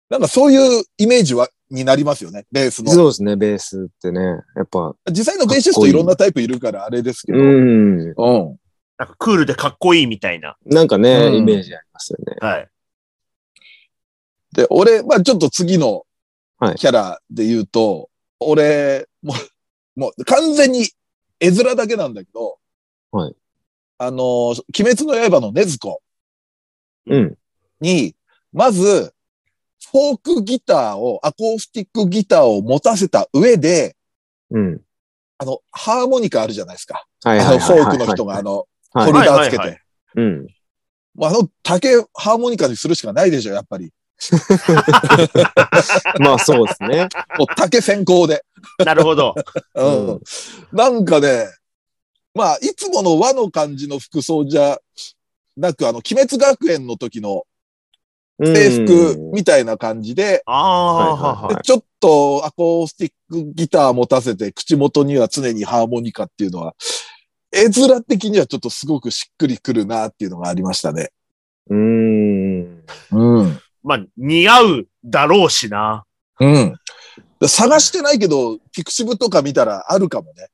[0.08, 2.46] なんかそういうイメージは、になりますよね。
[2.50, 2.90] ベースの。
[2.92, 4.20] そうですね、ベースってね。
[4.56, 4.94] やっぱ。
[5.10, 7.38] 実際のベーシストいろんなタイプいるからあれですけど。
[7.38, 8.00] うん。
[8.00, 8.14] うん。
[8.98, 10.56] なんかクールでかっこいいみたいな。
[10.66, 12.36] なんかね、うんイメージありますよね。
[12.40, 12.68] はい。
[14.52, 16.04] で、俺、まあちょっと次の
[16.58, 18.10] はいキャラで言うと、
[18.40, 19.34] 俺、も
[19.96, 20.88] う、もう完全に
[21.38, 22.58] 絵面だけなんだけど、
[23.12, 23.34] はい。
[23.98, 26.02] あのー、鬼滅の刃の禰豆子
[27.06, 27.38] うん。
[27.80, 28.14] に、
[28.52, 29.12] まず、
[29.91, 33.97] フォークギターを、アコースティックギターを持たせた上で、
[34.51, 34.81] うん。
[35.39, 37.07] あの、ハーモニカあるじゃないですか。
[37.24, 37.78] はいあの、はいはいはい。
[37.78, 39.83] フォークの人が、あの、はいホルダーつけはいはいはて。
[40.16, 40.47] うん。
[41.14, 43.93] もうあの、竹ハーモニカにするしかないでしょ、やっぱり。
[46.20, 47.09] まあそうですね。
[47.39, 48.45] もう竹先行で。
[48.85, 49.35] なるほど。
[49.74, 50.07] うん。
[50.09, 50.20] うん
[50.72, 51.47] なんかね、
[52.35, 54.78] まあ、いつもの和の感じの服装じゃ
[55.57, 57.43] なく、あの、鬼滅学園の時の
[58.43, 66.74] 制服みたいな感じで、ああ、はいはいはでちょっとアコースティックギター持たせて、口元には常にハーモニカっていうのは、
[67.53, 71.11] 絵面的にはちょっとすごくしっくりくるなっていうのがありましたね。
[71.68, 72.84] うーん。
[73.12, 73.61] うん。
[73.82, 76.05] まあ、似合うだろうしな。
[76.38, 76.74] うん。
[77.47, 80.49] 探してないけど、ピクシブとか見たらあるかもね。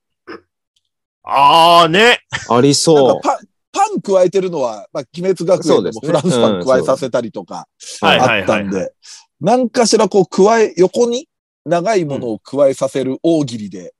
[1.23, 2.21] ああ、ね。
[2.49, 3.46] ありそかパン、
[3.77, 7.69] パン加えてるのは、まあ、鬼滅学園でもそうですねフランスパン加えさせたりとか
[8.01, 8.93] はいあったんで、
[9.41, 11.29] 何かしらこう加え、横に
[11.65, 13.95] 長いものを加えさせる大喜利で、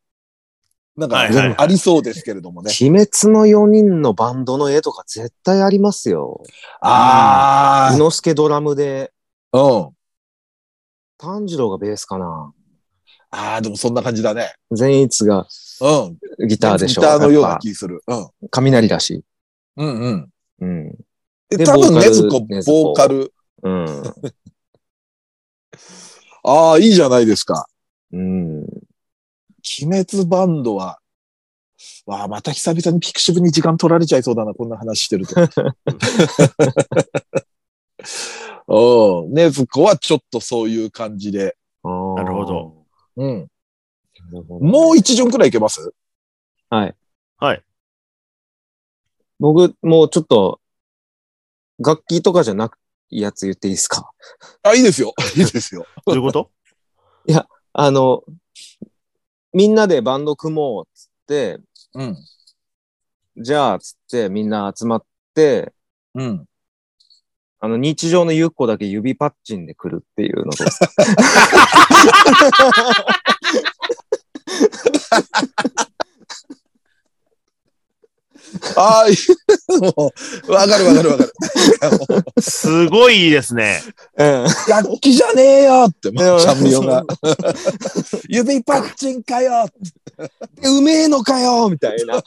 [0.97, 2.65] なんかありそうですけれどもう。
[2.65, 2.73] ね。
[2.81, 6.43] 鬼滅の4人のバンドの絵とか絶対ありますよ。
[6.81, 9.13] あ伊之助ドラムで、
[9.53, 9.91] あ、うん。
[11.19, 12.53] 炭治郎がベースかな。
[13.31, 14.55] ああ、でもそんな感じだね。
[14.71, 15.47] 善逸が
[15.83, 16.49] うん。
[16.49, 17.03] ギターでしょ。
[17.03, 18.03] ギターのような気する。
[18.07, 18.25] うん。
[18.25, 19.23] ぱ雷だし。
[19.77, 20.31] うんうん。
[20.61, 20.91] うん。
[21.49, 23.33] で、で多分、ねずこ、ボーカル。
[23.63, 23.87] うん。
[26.45, 27.67] ああ、いいじゃないですか。
[28.13, 28.61] うん。
[28.63, 28.71] 鬼
[29.83, 31.01] 滅バンドは、
[32.07, 35.35] わあ、また久々にピクシブに時間取られちゃいそうだな、こんな話してると。
[38.69, 39.35] うん。
[39.35, 41.57] ねずこはちょっとそういう感じで。
[41.83, 42.87] ななるほど。
[43.17, 43.39] うん。
[44.31, 45.93] なるほどもう一巡くらいいけます？
[46.71, 46.95] はい。
[47.39, 47.63] はい。
[49.39, 50.61] 僕、もうちょっと、
[51.79, 52.79] 楽器とかじゃなく
[53.11, 54.11] いいやつ言っていいですか？
[54.63, 55.13] あ、いいですよ。
[55.37, 55.87] いいですよ。
[56.07, 56.51] どういうこと？
[57.73, 58.25] あの、
[59.53, 61.59] みんなでバンド組もうっつって、
[61.95, 62.17] うん。
[63.37, 65.75] じゃあ、つってみんな集まって、
[66.15, 66.47] うん。
[67.61, 70.71] あの、日常のゆっこだけ指パッチンで来るっていうのとか。
[78.77, 79.17] ああ、いい
[79.81, 80.13] も
[80.49, 81.33] うわかるわかるわかる。
[82.41, 83.83] すごいいいですね。
[84.17, 84.47] うん。
[84.69, 87.05] 楽器じゃねえよって、もうんう、ちゃんみよが。
[88.29, 89.69] 指パッチンかよ
[90.63, 92.23] うめえのかよみたいな。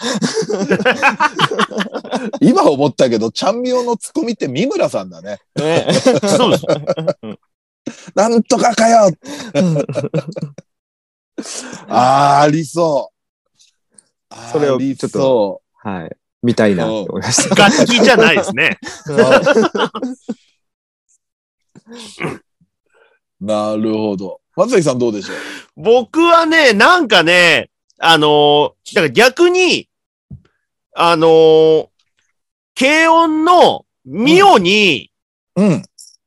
[2.42, 5.40] 今思ったけど、ちゃんみよのツッコミって三村さんだね。
[5.56, 5.88] ね
[6.38, 6.66] そうです。
[8.14, 9.10] なんとかかよ
[11.88, 14.36] あー、ありそう。
[14.52, 16.16] それをちょっそはい。
[16.42, 17.56] 見たいなって思いました。
[17.56, 18.78] 楽器じゃないですね。
[23.42, 23.46] う。
[23.46, 24.42] なるほど。
[24.56, 25.38] 松崎さんどうでしょう？
[25.76, 29.90] 僕はね、なんかね、あのーだから逆に、
[30.96, 31.88] あのー
[32.78, 35.12] 軽音のミオに
[35.56, 35.84] うん。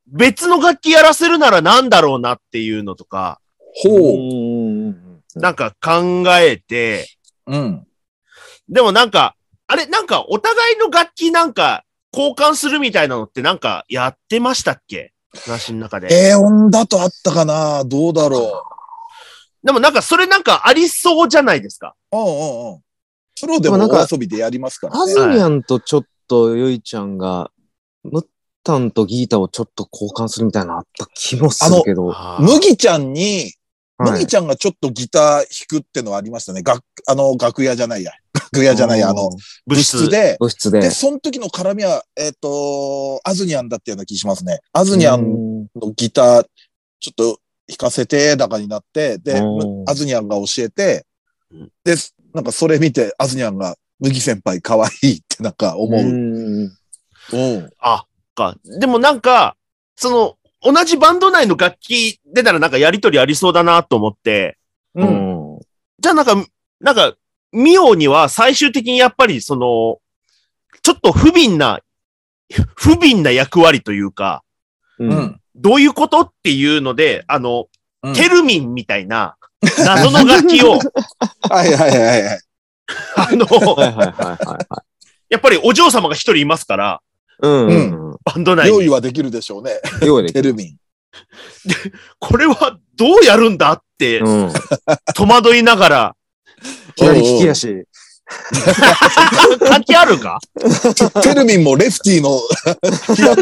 [0.07, 3.39] 別の楽器やらせるならなんだろうなっていうのとか、
[3.83, 3.93] ほう。
[3.93, 7.07] うんなんか考えて、
[7.47, 7.87] うん。
[8.69, 9.35] でもなんか、
[9.67, 11.83] あれ、なんかお互いの楽器なんか
[12.13, 15.13] 交換するみたいなのってなんかやってましたっけ？
[15.45, 16.09] 話の中で。
[16.09, 17.83] 低音だとあったかな？
[17.85, 18.63] どうだろ
[19.63, 21.95] でもなんかそれなんかありそうじゃないですか？
[22.11, 22.17] う。
[22.17, 22.81] うんうんうん。
[23.39, 25.13] プロでもでもなんかお遊びでやりますからアね。
[25.13, 27.49] ズニャンとちょっとゆいちゃんが、
[28.03, 28.25] ムッ
[28.63, 32.07] タンとギータをちょっと交換するみたいなのあった気もするけど。
[32.07, 33.53] は麦ちゃんに、い
[33.97, 36.61] 麦ちゃんがちょっとギター弾くってのはありましたね。
[36.61, 38.11] 楽、あの、楽屋じゃないや。
[38.53, 39.29] 楽屋じゃないや、あの、
[39.65, 40.09] 部室。
[40.09, 40.37] で。
[40.39, 40.81] 部室で。
[40.81, 44.59] で、その時の絡みは、えっ、と、アズニャンだったような気しますね。
[44.71, 45.67] アズニャンン。
[45.75, 46.45] のギター、
[46.99, 51.05] ちょっと弾かせて、だかになって、でうん、アズニャンが教えて
[51.51, 51.95] うん、で、
[52.33, 56.01] なんかそれ見て、アズニャンが、麦先輩可愛いってなんか思う。
[56.01, 57.69] んうん。
[57.79, 58.57] あ、か。
[58.79, 59.55] でもなんか、
[59.95, 64.57] その、同じバンド内の楽器でならなんかやりとりありそうだなと思って、
[64.95, 65.01] う。
[65.01, 65.59] うんん。
[65.99, 66.35] じゃあなんか、
[66.79, 67.15] なんか、
[67.53, 69.99] ミオには最終的にやっぱりその、
[70.81, 71.79] ちょっと不憫な、
[72.75, 74.43] 不憫な役割というか、
[74.99, 75.05] う。
[75.05, 75.39] うんん。
[75.55, 77.65] どういうことっていうので、あの、
[78.03, 79.37] うんテルミンみたいな
[79.79, 80.71] 謎の楽器を、
[81.49, 82.39] はいはいはいはい。
[83.15, 85.03] あの、はいはいはいはいはい。
[85.29, 87.01] やっぱりお嬢様が一人いますから、
[87.41, 87.67] うん。
[87.67, 88.17] うん。
[88.25, 88.75] バンド内に。
[88.75, 89.79] 用意はできるでしょうね。
[90.05, 90.41] 用意できる。
[90.41, 90.77] テルミン。
[92.19, 94.53] これはどうやるんだってうん。
[95.15, 96.15] 戸惑いながら、
[96.95, 97.85] 左利きやし。
[99.67, 100.39] 関係あるか？
[101.21, 102.39] テルミンもレフティーの
[103.15, 103.41] 左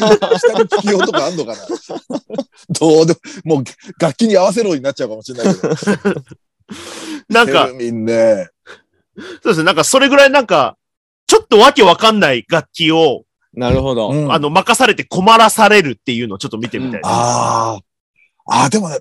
[0.64, 1.58] 利きようとかあんのかな？
[2.70, 3.64] どうでも、もう
[4.00, 5.76] 楽器に合わせろになっちゃうかもしれないけど。
[7.30, 8.50] なんかテ、ルミンね。
[9.18, 10.78] そうですね、なんかそれぐらいなんか、
[11.28, 13.24] ちょっとわけわかんない楽器を、
[13.54, 14.10] なるほど。
[14.10, 17.08] うんあの、任されて困らされるっていうのをちょっと見てみたいです。
[17.08, 17.80] ああ。
[18.46, 19.00] ああ、でもね、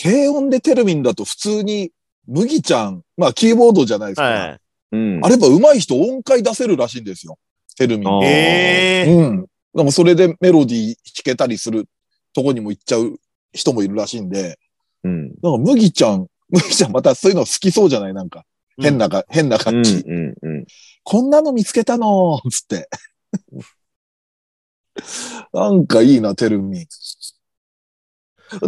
[0.00, 1.90] 軽音でテルミンだと普通に、
[2.26, 4.22] 麦ちゃん、まあキーボードじゃないですか。
[4.24, 4.58] はい。
[4.92, 5.20] うん。
[5.24, 7.38] あれば上手い人音階出せるらしいんですよ。
[7.76, 8.24] テルミン。
[8.24, 9.46] ええうん。
[9.74, 11.86] でもそれでメロディー弾けたりする
[12.32, 13.16] とこにも行っちゃう
[13.52, 14.58] 人もいるらしいんで、
[15.04, 15.28] うん。
[15.28, 18.14] なんか麦ちゃん、 麦ちゃんまたそういうの好きそうじゃない？
[18.14, 18.44] なんか。
[18.78, 19.62] 変なが、変なうん。
[19.62, 20.04] 感じ。
[20.06, 20.34] うん。
[20.42, 20.66] うん。
[21.02, 22.40] こんなの見つけたの？
[22.50, 22.88] つって。
[25.52, 26.86] なんかいいな、テルミン。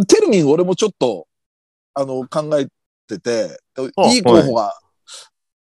[0.07, 1.27] テルミン俺もちょっと、
[1.93, 2.67] あの、考え
[3.17, 3.81] てて、あ
[4.13, 4.79] いい候補が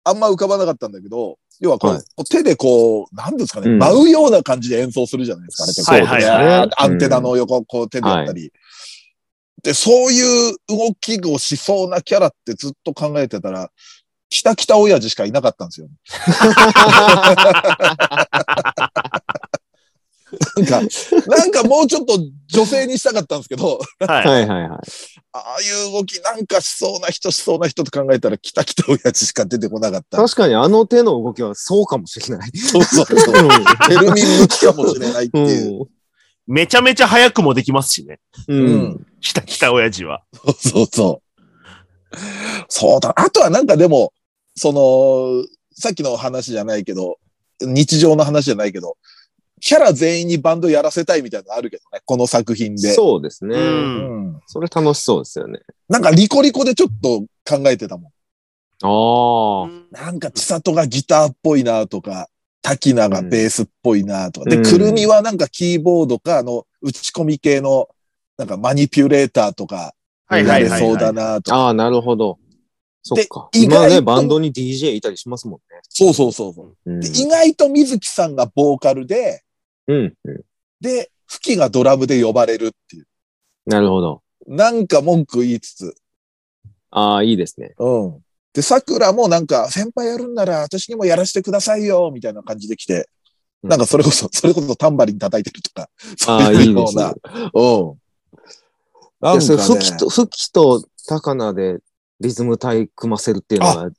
[0.04, 5.94] あんま浮かばなかったんだけど、要はこう、はい手でこう、なんですかね、うん舞うような感じで演奏するじゃないですか、あれってこう。
[5.94, 8.52] はいはいはいねアンテナの横をこう手でやったり。
[9.64, 13.70] で、そういう動きをしそうなキャラってずっと考えてたら、
[14.30, 15.88] 北北親父しかいなかったんですよ。
[20.56, 20.82] なんか、
[21.28, 24.28] なんかもうちょっと女性にしたかったんですけど、はい。
[24.28, 24.80] はいはいはい。
[25.34, 30.18] ああいう動きなんかしそうな人しそうな人と考えたら、北北親父しか出てこなかった。
[30.18, 32.52] 確かにあの手の動きはそうかもしれない。
[32.58, 33.18] そうそうそう。
[33.88, 35.88] テルミン向きかもしれないっていう。
[36.48, 38.20] めちゃめちゃ早くもできますしね。
[38.48, 38.58] うん。
[38.58, 39.06] ううんん。
[39.22, 40.24] 北北親父は。
[40.58, 41.28] そうそう。
[42.70, 43.14] そうだ。
[43.16, 44.14] あとはなんかでも、
[44.56, 47.18] その、さっきの話じゃないけど、
[47.62, 48.98] 日常の話じゃないけど、
[49.60, 52.94] キャラ全員にバンドやらせたいみたいなのあるけどね、この作品で。
[52.94, 53.58] そうですね。
[53.58, 53.60] う。
[53.60, 54.42] うんん。
[54.46, 55.60] それ楽しそうですよね。
[55.90, 58.12] なんかリコリコでちょっと考えてたもん。
[58.84, 60.06] ああ。
[60.06, 62.28] なんか千里がギターっぽいなとか、
[62.62, 64.50] 滝名がベースっぽいなとか。
[64.50, 67.88] で、うんくるみはなんかキーボードか、あの、打ち込み系の、
[68.38, 69.94] なんかマニピュレーターとか、
[70.28, 70.82] はいやはいはいはい。
[70.82, 71.58] れそうだなとか。
[71.58, 72.38] ああ、なるほど。
[73.02, 73.50] そっか。
[73.54, 76.92] 今ね、バンドに DJ いたりしますもんそうそうそうそう。
[76.92, 77.00] ね。
[77.00, 79.44] で、意外と水木さんがボーカルで、
[79.88, 80.14] うん。
[80.24, 80.42] うん。
[80.82, 83.08] で、フキがドラムで呼ばれるっていう。
[83.66, 84.22] なるほど。
[84.48, 85.96] なんか文句言いつつ。
[86.90, 87.74] ああ、いいですね。
[87.78, 88.20] うん。
[88.54, 92.96] で、桜もなんか、先輩やるんなら私にもやらせてくださいよ、みたいな感じで来て。
[92.96, 93.04] うん
[93.64, 95.90] なんかそれこそ、それこそタンバリン叩いてるとか。
[96.16, 97.52] そうああ、いう いいですねような。。
[97.54, 97.98] うん。
[99.20, 101.80] ないんかねフキと、フキと高菜で
[102.20, 103.90] リズム体組ませるっていうのは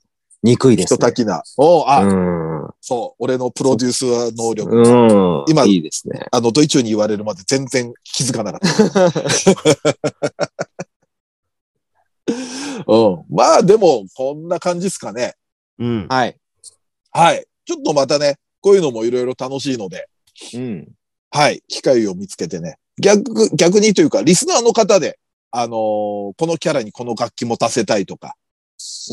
[0.43, 0.97] 憎いですね。
[0.97, 1.43] 人滝な。
[1.57, 2.69] おうあ、うん。
[2.81, 3.23] そう。
[3.23, 4.73] 俺のプロデュース能力。
[4.73, 5.45] うん。
[5.47, 6.25] 今いいですね。
[6.31, 9.03] あの、ドイツに言われるまで全然気づかなかった。
[12.87, 13.25] うん。
[13.29, 15.35] まあでも、こんな感じですかね。
[15.77, 16.07] うん。
[16.07, 16.37] はい。
[17.11, 17.45] はい。
[17.65, 20.07] ちょっとまたね、こういうのもいろいろ楽しいので、
[20.53, 20.87] うん。
[21.31, 21.61] はい。
[21.67, 22.77] 機会を見つけてね。
[22.99, 25.19] 逆、逆にというか、リスナーの方で、
[25.51, 28.35] あのーこのキャラにこの楽器持たせたいとか、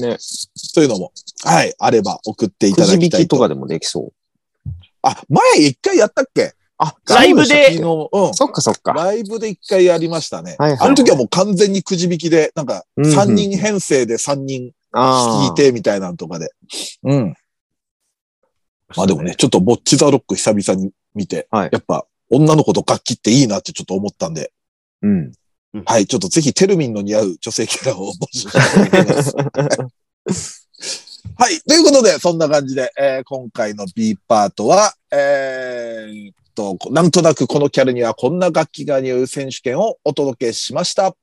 [0.01, 0.17] ね。
[0.19, 1.13] そういうのも、
[1.45, 3.37] はい、あれば送っていたくじ引だきたいと。
[3.37, 4.71] きとかでもできそう。
[5.03, 6.55] あ、前一回やったっけ？
[6.79, 8.35] あ、ライブでそうんけ。
[8.35, 8.93] そっかそっか。
[8.93, 10.57] ライブで一回やりましたね。
[10.59, 15.43] はいはいあの時はもう完全にくじ引きで、なんか、うんうん3人編成で3人ああ。
[15.45, 16.51] 弾いてみたいなのとかで。
[17.03, 17.35] うん。
[18.95, 19.35] まあでもね、。
[19.37, 24.53] ちょっとボッチザロック久々に見て、はいやっぱ女の子と楽器っていいなってちょっと思ったんで、
[25.03, 25.33] うん。
[25.85, 29.15] はい、ちょっとぜひテルミンの似合う女性キャラを募集したいと思い
[30.27, 30.69] ます。
[31.39, 31.61] はい。
[31.61, 41.15] ということで、そんな感じで、えー今回の B パートは、えーっと、なんとなくこのキャラにはこんな楽器が似合う選手権をお届けしました。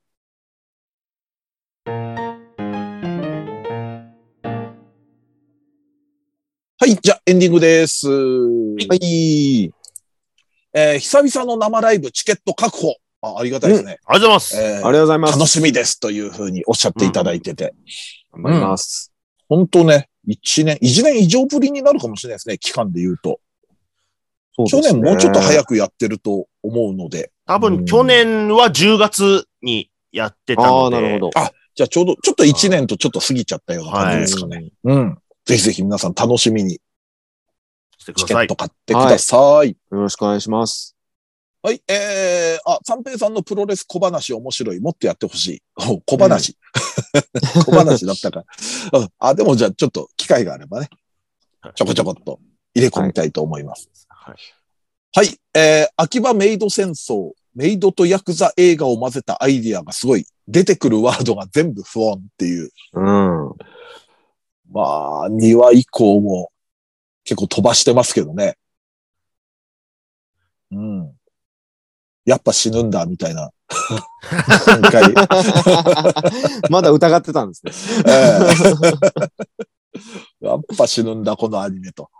[6.78, 6.94] はい。
[7.02, 8.08] じゃあ、エンディングです。
[8.08, 9.72] はい。
[10.74, 12.94] えー久々の生ライブチケット確保。
[13.24, 13.98] あありがたいですね。
[14.06, 14.56] ありがとうございます。
[14.56, 15.38] えーありがとうございます。
[15.38, 17.74] 楽しみですというふうにおっしゃっていただいてて。
[18.32, 19.12] 頑張ります。
[19.48, 23.40] 本当ね、一年、一年以上ぶりになるかもしれないですね、期間で言うと。
[24.56, 27.32] 去そうですね年もうちょっと早くやってると思うので。
[27.46, 31.00] 多分、去年は10月にやってたああ、ので。
[31.02, 31.30] なるほど。
[31.34, 34.70] あ、じゃあちょうど、ちょっと一年とちょっと過ぎちゃったような感じですかね。
[34.84, 35.18] うん。
[35.44, 36.78] ぜひぜひ皆さん楽しみに
[37.98, 38.56] チケット。
[38.56, 39.70] 買ってください。
[39.70, 40.93] よろしくお願いします。
[41.64, 44.80] はい、えー、あ、三平さんのプロレス小話面白い。
[44.80, 45.62] もっとやってほしい。
[45.76, 46.58] お小話。
[47.64, 48.44] 小話だったか。
[48.92, 50.90] うんあ、でもじゃあちょっと機会があればね、
[51.74, 52.38] ちょこちょこっと
[52.74, 53.88] 入れ込みたいと思います。
[54.10, 54.36] はい
[55.16, 55.28] はい。
[55.54, 60.26] えー、秋葉メイド戦争、メイドとヤクザ映画を混ぜたアイディアがすごい。
[60.46, 62.70] 出てくるワードが全部不穏っていう。
[62.92, 63.52] うん。
[64.70, 66.50] まあ、2話以降も
[67.24, 68.58] 結構飛ばしてますけどね。
[70.72, 71.03] うん。
[72.24, 73.50] やっぱ死ぬんだ、みたいな。
[74.66, 75.14] 今回。
[76.70, 77.72] まだ疑ってたんですね。
[78.06, 78.38] え
[80.40, 82.10] えやっぱ死ぬんだ、このアニメと。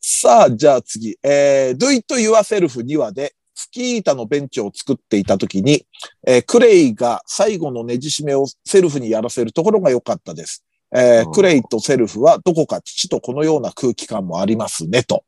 [0.00, 1.18] さあ、じゃあ次。
[1.22, 5.84] えー、Do It Yourself 2話で、スキー板のベンチを作っていたときに、
[6.26, 10.64] えークレイが最後のねじ締めをセルフにやらせるところが良かったです。
[10.94, 15.24] えーうんクレイとセルフはどこか父とこのような空気感もありますね、と。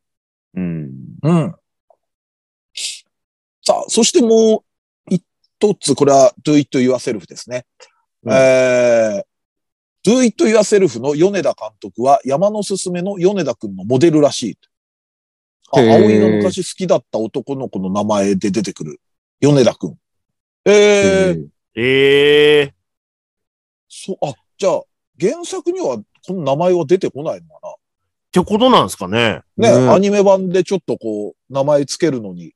[0.55, 0.91] うん。
[1.23, 1.55] うん。
[3.69, 4.63] さあ、そしても
[5.11, 7.67] う一つ、これは Do It Yourself ですね。
[8.23, 9.29] うんえー
[10.03, 14.57] Do It Yourself の米田監督は山のすすめの米田くんのモデルらしい。
[15.71, 19.01] あ、葵が昔好きだった男の子の名前で出てくる
[19.39, 19.99] 米田くん。
[20.65, 22.73] えー、ええ
[23.87, 24.81] そう、あ、じゃあ、
[25.19, 27.73] 原作にはこの名前は出てこないのかっ
[28.31, 29.41] てことなんですかね。
[29.57, 32.53] なね、ねアニメ版でちょっとこう、名前つけるのに、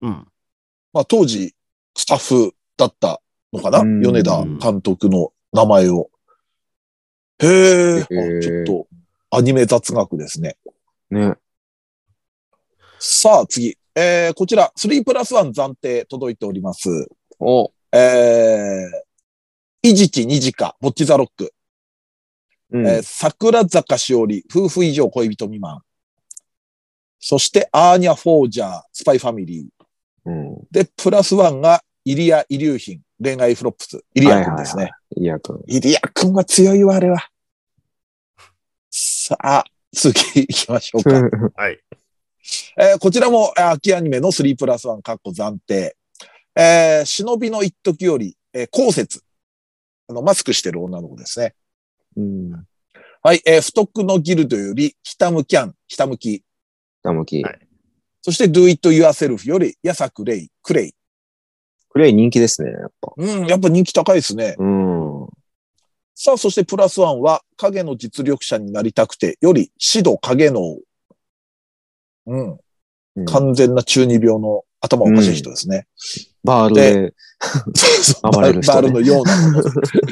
[0.00, 0.26] うん。
[0.98, 1.54] まあ当時、
[1.96, 3.22] スタッフだった
[3.52, 3.78] のかな？
[3.78, 6.10] うん米田監督の名前を。
[7.38, 7.46] へ
[8.00, 8.04] え、
[8.42, 8.88] ちょっと、
[9.30, 10.56] アニメ雑学ですね。
[11.12, 11.36] ね。
[12.98, 13.78] さあ次。
[13.94, 16.88] えー、こちら、3プラス1暫定届いております。
[17.38, 17.70] お。
[17.92, 21.54] えー、伊地知虹夏、ぼっち・ざ・ろっく。
[22.72, 22.88] うん。
[22.88, 25.80] えー桜坂しおり、夫婦以上恋人未満。
[27.20, 29.77] そして、アーニャ・フォージャー、スパイファミリー。
[30.28, 30.66] うん。
[30.70, 34.04] で、プラスワンが、イリア・イリューヒン、恋愛フロップス。
[34.14, 34.92] イリア君ですね。
[35.16, 35.62] いや、くん。
[35.66, 37.28] イリア君は強いわ、あれは。
[38.90, 39.64] さあ、
[39.94, 40.12] 次
[40.42, 41.10] 行きましょうか。
[41.56, 41.78] はい。
[42.78, 45.96] えーこちらも、えー秋アニメの3プラス1、カッコ暫定。
[46.54, 49.22] えー忍びの一時より、えー、後節。
[50.08, 51.54] あの、マスクしてる女の子ですね。
[52.16, 52.66] うん。
[53.22, 56.42] はい、えー不徳のギルドより、北向きゃん、北向き。
[57.02, 57.50] 下向きは。
[57.50, 57.67] い
[58.22, 60.92] そして、Do It Yourself より、やさくれい、クレイ。
[61.90, 63.12] クレイ人気ですね、やっぱ。
[63.16, 64.56] うん、やっぱ人気高いですね。
[64.58, 65.26] うん。
[66.14, 70.76] さあ、そしてプラスワンは、影の実力者になりたくて、より、指導影の、
[72.26, 75.88] うん、うん完全な中二病の頭おかしい人ですね。
[76.44, 77.14] バールで、
[78.22, 79.64] 暴れる人ねバールのようなもの。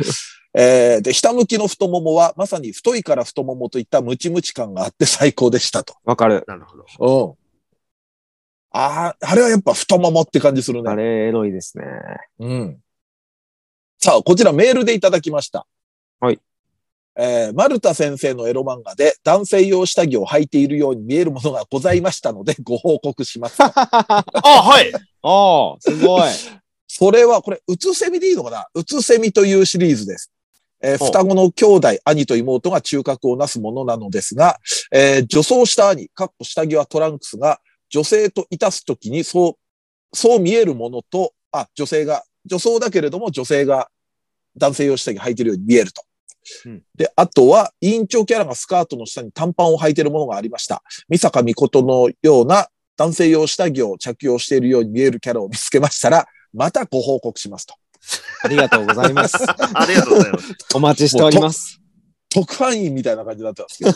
[0.59, 5.95] えーで、下向きの太ももは、まさに太いから太ももといったムチムチ感があって最高でしたと。
[6.05, 6.45] わかる。
[6.47, 6.77] なるほ
[7.07, 7.35] ど。
[7.35, 7.46] うん。
[8.79, 10.91] ああ、あれはやっぱ太ももって感じするね。
[10.91, 11.85] あれ、エロいですね。
[12.39, 12.79] うん。
[13.99, 15.67] さあ、こちらメールでいただきました。
[16.21, 16.39] はい。
[17.19, 23.57] えー、マルタ先生のエロ漫画で男性用下着を履いているように見えるものがございましたので ご報告します。
[23.65, 24.93] あ、はい。
[25.25, 26.31] ああ、すごい。
[26.87, 28.67] それはこれ、うつせみでいいのかな？
[28.75, 30.31] うつせみというシリーズです。
[30.83, 34.59] えー双子の兄弟、兄と妹が中核をなすものなのですが、
[34.93, 43.89] えー女装した兄、かっこ下着はトランクスが、女性といたすときにそう、そう見えるものと、あ、女性が、女装だけれども女性が
[44.57, 46.03] 男性用下着履いてるように見えると。
[46.67, 50.83] うんで、あとは、委員長キャラがスカートの下に短パンを履いているものがありました。
[51.09, 57.75] 三坂美琴のような男性用下着を着用しているように見えるキャラを見つけましたら、またご報告しますと。
[58.43, 59.37] ありがとうございます。
[59.75, 60.55] ありがとうございます。
[60.75, 61.81] お待ちしております。
[62.31, 63.93] 特派員みたいな感じになってますけど。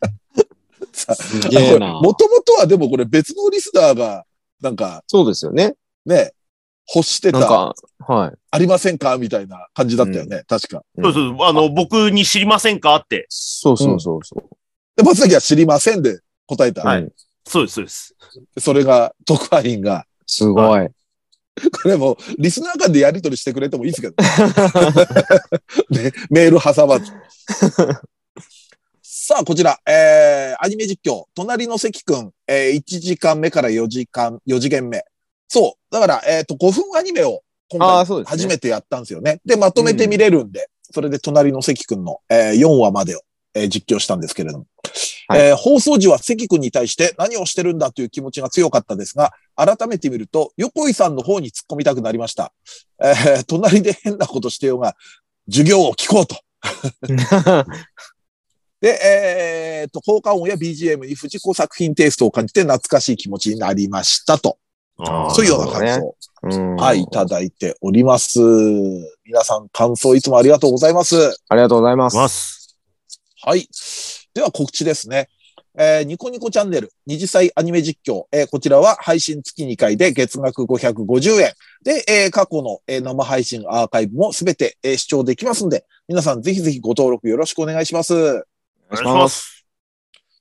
[1.00, 1.94] さすげえな。
[1.94, 4.24] もともとはでもこれ別のリスナーが、
[4.60, 5.74] なんかそうですよね。
[6.06, 6.32] ね、
[6.94, 7.74] 欲してた、なんか、
[8.06, 8.38] はい。
[8.50, 10.42] ありませんかみたいな感じだったよね。
[10.48, 10.82] 確か。
[10.96, 11.36] うんそうそう。
[11.42, 13.26] あの、僕に知りませんかって。
[13.28, 14.56] そうそうそうそう。
[14.96, 16.82] で、松崎は知りませんで答えた。
[16.82, 17.12] はいうん
[17.46, 18.14] そうです、そうです。
[18.58, 20.88] それが特派員が、すごい。
[21.82, 24.14] これもうリスナー間でやり取りしてくれてもいいですけど、
[25.90, 27.12] ね、メール挟まず。
[29.22, 35.04] さあ、こちら、えー、アニメ実況、隣の関くん、えー、1時間目から4時間、4次元目。
[35.46, 35.94] そう。
[35.94, 39.42] だから、えっ、と、5分アニメを今回初めてやったんですよね。
[39.44, 43.20] で、まとめて見れるんで、それで隣の関くんの、えー、4話までを、
[43.52, 44.66] えー実況したんですけれども。
[45.28, 52.54] はいえー放送時は関くんに対して何をしてるんだという気持ちが強かったですが、改めて見ると、横井さんの方に突っ込みたくなりました。
[52.98, 54.96] えー隣で変なことしてようが、
[55.46, 56.36] 授業を聞こうと。
[58.80, 64.58] で、えー、と、効果音や BGM に藤子作品テイストを感じて懐かしい気持ちになりましたと。
[65.30, 68.38] そういうような感想、うんはい、いただいております。
[69.24, 71.38] 皆さん感想いつもありがとうございます。
[71.48, 72.16] ありがとうございます。
[72.16, 72.76] ます。
[73.42, 73.66] はい。
[74.34, 75.28] では告知ですね。
[75.78, 81.52] えーニコニコチャンネル、二次祭アニメ実況、えーこちらは配信月2回で月額550円。
[81.82, 88.44] で、えー過去の、えー生配信アーカイブもすべて、えー視聴できますんで、皆さんぜひぜひご登録よろしくお願いします。
[88.90, 89.60] お願いします。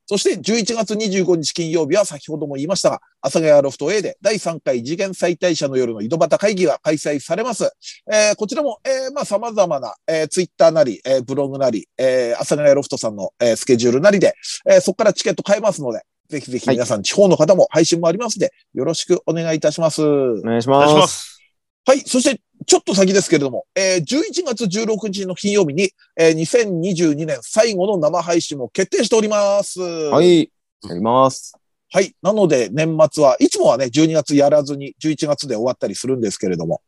[0.09, 7.71] そして11月25日金曜日は先ほども言いましたが、阿佐ヶ谷ロフト A で第3回次元再退者の夜の井戸端会議が開催されます。
[8.11, 14.33] えーこちらも、えーまあ様々な、えーツイッターなり、えーブログなり、えー、阿佐ヶ谷ロフトさんの、えースケジュールなりで、
[14.67, 20.03] えーそこからチケット買えますので、ぜひぜひ皆さん、地方の方も配信もありますので、よろしくお願いいたします。
[20.03, 21.07] お願いしま。
[21.07, 21.39] す。
[21.85, 21.99] はい。
[21.99, 29.81] そして、ちょっと先ですけれども、えー、11月16日の金曜日に、えー、2022年最後の生配信も決定しております。
[29.81, 30.17] は。
[30.17, 30.51] はいい。
[30.87, 31.57] やります。
[31.91, 32.13] はい。
[32.21, 36.83] なので、年末はいつもはね、12月やらずに11月で終わったりするんですけれども、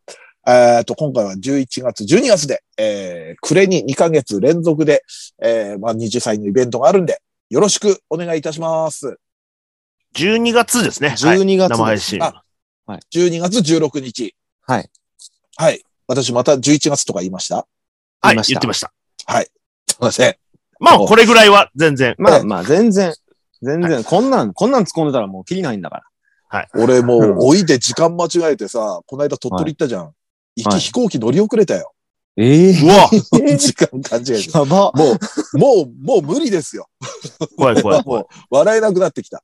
[0.47, 5.03] えっと、今回は11月、12月で、えー、暮れに2ヶ月連続で、
[5.41, 9.17] えー、まあ、20歳のイベントがあるんで、よろしくお願いいたします。
[10.13, 11.09] 12月ですね。
[11.09, 12.23] はい12月です生配信。
[12.23, 12.43] あ
[12.87, 14.35] 12月16日。
[14.67, 14.89] はい。
[15.61, 15.83] はい。
[16.07, 17.57] 私また11月とか言いました？
[17.57, 17.67] はい
[18.23, 18.91] 言いま、した言ってました。
[19.87, 20.35] すいません。
[20.79, 22.15] まあ、これぐらいは全然。
[22.17, 23.13] まあまあ、全然、
[23.61, 26.03] 全然、こんなん、こんなん突っ込んでたらもう切りないんだか
[26.51, 26.67] ら。
[26.73, 30.13] 俺もうんう、置いて時間間違えてさ、この間鳥取行ったじゃん。
[30.55, 31.93] 行き飛行機乗り遅れたよ。
[32.37, 33.09] ええうわ
[33.57, 34.57] 時間勘違えて。
[34.57, 34.91] やば。
[34.93, 35.11] も
[35.53, 36.87] う、もう、もう無理ですよ。
[37.57, 38.27] 怖い怖い怖い も。
[38.27, 39.43] う笑えなくなってきた。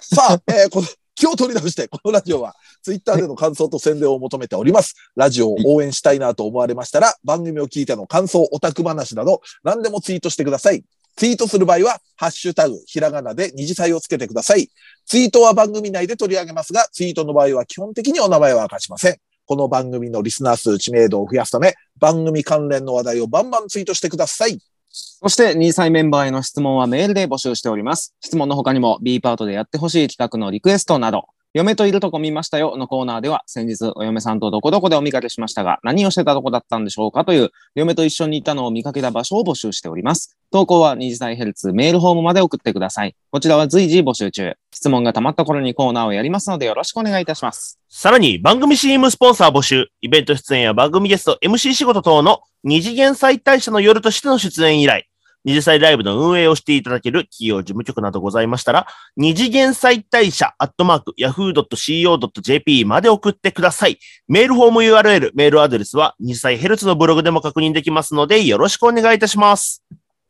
[0.00, 0.86] さあ、えーこの、
[1.22, 4.96] 気を取り直して、このラジオは、ツイッターでの感想と宣伝を求めております。
[5.14, 10.82] ラジオを応援したいなと思われましたら、番組を聞いての感想、オタク話など、何でもツイートしてください。
[11.14, 14.68] ツイートする場合は、ハッシュタグ、ひらがなで二次祭をつけてください。
[15.06, 19.16] ツイートは番組内で取り上げますが、ツイートの場合は基本的にお名前は明かしません。
[19.46, 24.58] この番組のリスナー数、知名度を増やすため、番組関連の話題をバンバンツイートしてください。
[24.92, 28.14] そして、2歳メンバーへの質問はメールで募集しております。
[28.20, 31.24] 質問の他にも B パートでやってほしい企画のリクエストなど、
[31.54, 37.26] 嫁といるとこ見ましたよのコーナーでは、先日お嫁さんとどこどこでお見かけしましたが、何をしてたとこだったんでしょうか？
[37.26, 40.38] という、嫁と一緒にいたのを見かけた場所を募集しております。
[40.50, 43.14] 投稿は二次歳ヘルツメールフォームまで送ってください。
[43.30, 44.54] こちらは随時募集中。
[44.72, 47.78] 質問が溜まった頃にコーナーをやりますのでよろしくお願いいたします。
[47.90, 55.04] さらに、番組 CM スポンサー募集、イベント出演や番組ゲスト、MC 仕事等の二次元再大社の夜としての出演依頼、
[55.44, 58.86] 二次妻ライブの運営をしていただける企業事務局などございましたら、
[59.16, 63.98] 二次元妻帯者アットマーク yahoo.co.jp まで送ってください。
[64.28, 69.82] メールフォーム URL、メールアドレスは二次祭ヘルツのブログでも確認できますので、よろしくお願いいたします。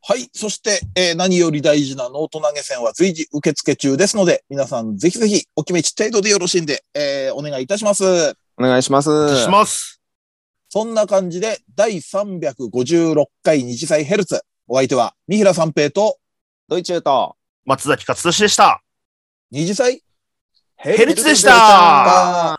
[0.04, 0.28] はい。
[0.32, 8.04] そして、えー何より大事なノート投げ銭は随時受付中ですので、皆さんぜひぜひお決めち程度でよろしいんで、えーお願いいたします。
[8.56, 9.10] お願いします。
[9.10, 10.01] お願いします。
[10.74, 14.40] そんな感じで、第356回日祭ヘルツ。
[14.66, 16.16] お相手は、三平三平と、
[16.66, 18.82] ドイチューと、松崎勝利でした。
[19.50, 20.02] 二次祭
[20.76, 22.58] ヘヘルツでしたは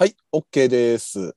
[0.00, 1.34] い、OK です。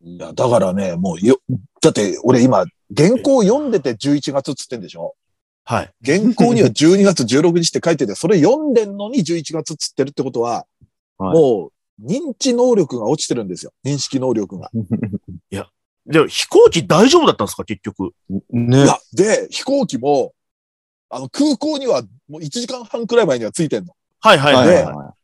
[0.00, 1.38] いや、だからね、もうよ、
[1.80, 5.14] だって俺今、原稿読んでて11月っつってんでしょ？
[5.62, 5.92] はい。
[6.04, 10.66] 原稿には12月16日って書いてて、それ読んでんのに11月っつってるってことは、
[11.18, 11.72] はいもう、
[12.02, 13.72] 認知能力が落ちてるんですよ。
[13.84, 14.70] 認識能力が。
[16.06, 17.64] でも飛行機大丈夫だったんですか？
[17.64, 18.12] 結局。
[18.50, 20.34] ねいや、で、飛行機も、
[21.10, 23.92] あの、空港にはもう1時間半くらい前には着いてんの。
[24.20, 25.14] はいはいはい、では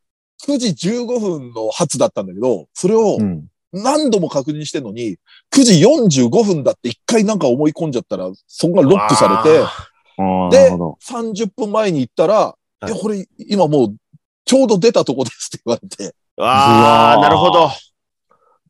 [0.48, 0.50] い。
[0.52, 3.46] 9時15分の発だったんだけど、それをうん。
[3.74, 5.16] 何度も確認してんのに、
[5.54, 10.98] 9時45分だって一回なんか思い込んじゃったら、そこがロックされて、あああ、でなるほど。
[11.02, 13.96] 30分前に行ったら、いいや、これ今もう
[14.44, 16.04] ちょうど出たとこですって言われて。
[16.04, 17.70] ーあー、うわーなるほど。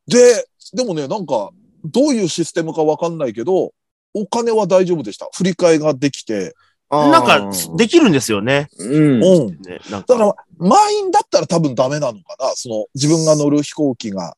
[0.06, 1.50] で、でもね、なんか、
[1.84, 3.72] どういうシステムかわかんないけど、
[4.14, 5.28] お金は大丈夫でした。
[5.34, 6.54] 振り替えができて。
[6.90, 8.68] なんか、できるんですよね。
[8.78, 9.22] うん。
[9.22, 9.46] うん。
[9.62, 12.52] ねだから、満員だったら多分ダメなのかな。
[12.54, 14.36] その、自分が乗る飛行機が。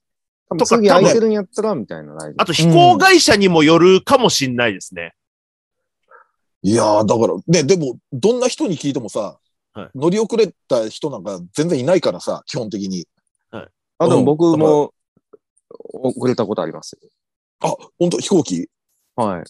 [0.49, 2.16] 多分次空いてるんやったら、みたいな。
[2.37, 5.14] あと飛行会社にもよるかもしんないですね。
[6.62, 9.39] いやー、だから、ね、でも、どんな人に聞いてもさ、
[9.74, 13.06] はい乗り遅れた人なんか全然いないからさ、基本的に。
[13.50, 14.92] あ、でもうん僕も
[15.92, 17.08] 遅れたことありますよ。
[17.60, 18.18] あ、本当？
[18.18, 18.68] 飛行機？
[19.16, 19.44] はい。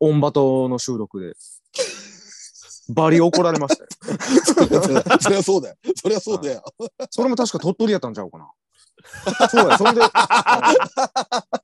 [0.00, 1.34] オンバトの収録で。
[2.88, 3.88] バリ怒られましたよ。
[5.20, 5.76] そりゃそうだよ。
[5.96, 6.62] そりゃそうだよ。
[7.10, 8.48] それも確か鳥取やったんちゃうかな。
[9.50, 10.00] そうや、そんで、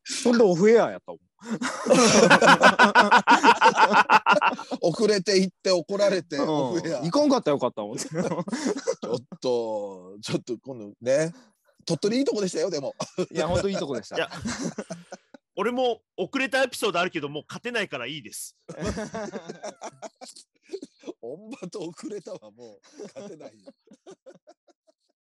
[0.05, 1.21] そんでオフエアやったもん。
[4.81, 7.97] 遅れて行って怒られて、うんオフエア行かんかったらよかったもん。
[7.99, 8.25] ちょっ
[9.41, 11.33] と、ちょっと今度ね、
[11.85, 12.95] 鳥取いいとこでしたよ、でも。
[13.31, 14.17] いや、ほんといいとこでした。
[14.17, 14.31] いや
[15.55, 18.57] 俺も遅れたエピソードあるけど、もう勝てないからいいです。
[21.21, 22.81] オンバト遅れたわ、もう。
[23.15, 23.71] 勝てないよ。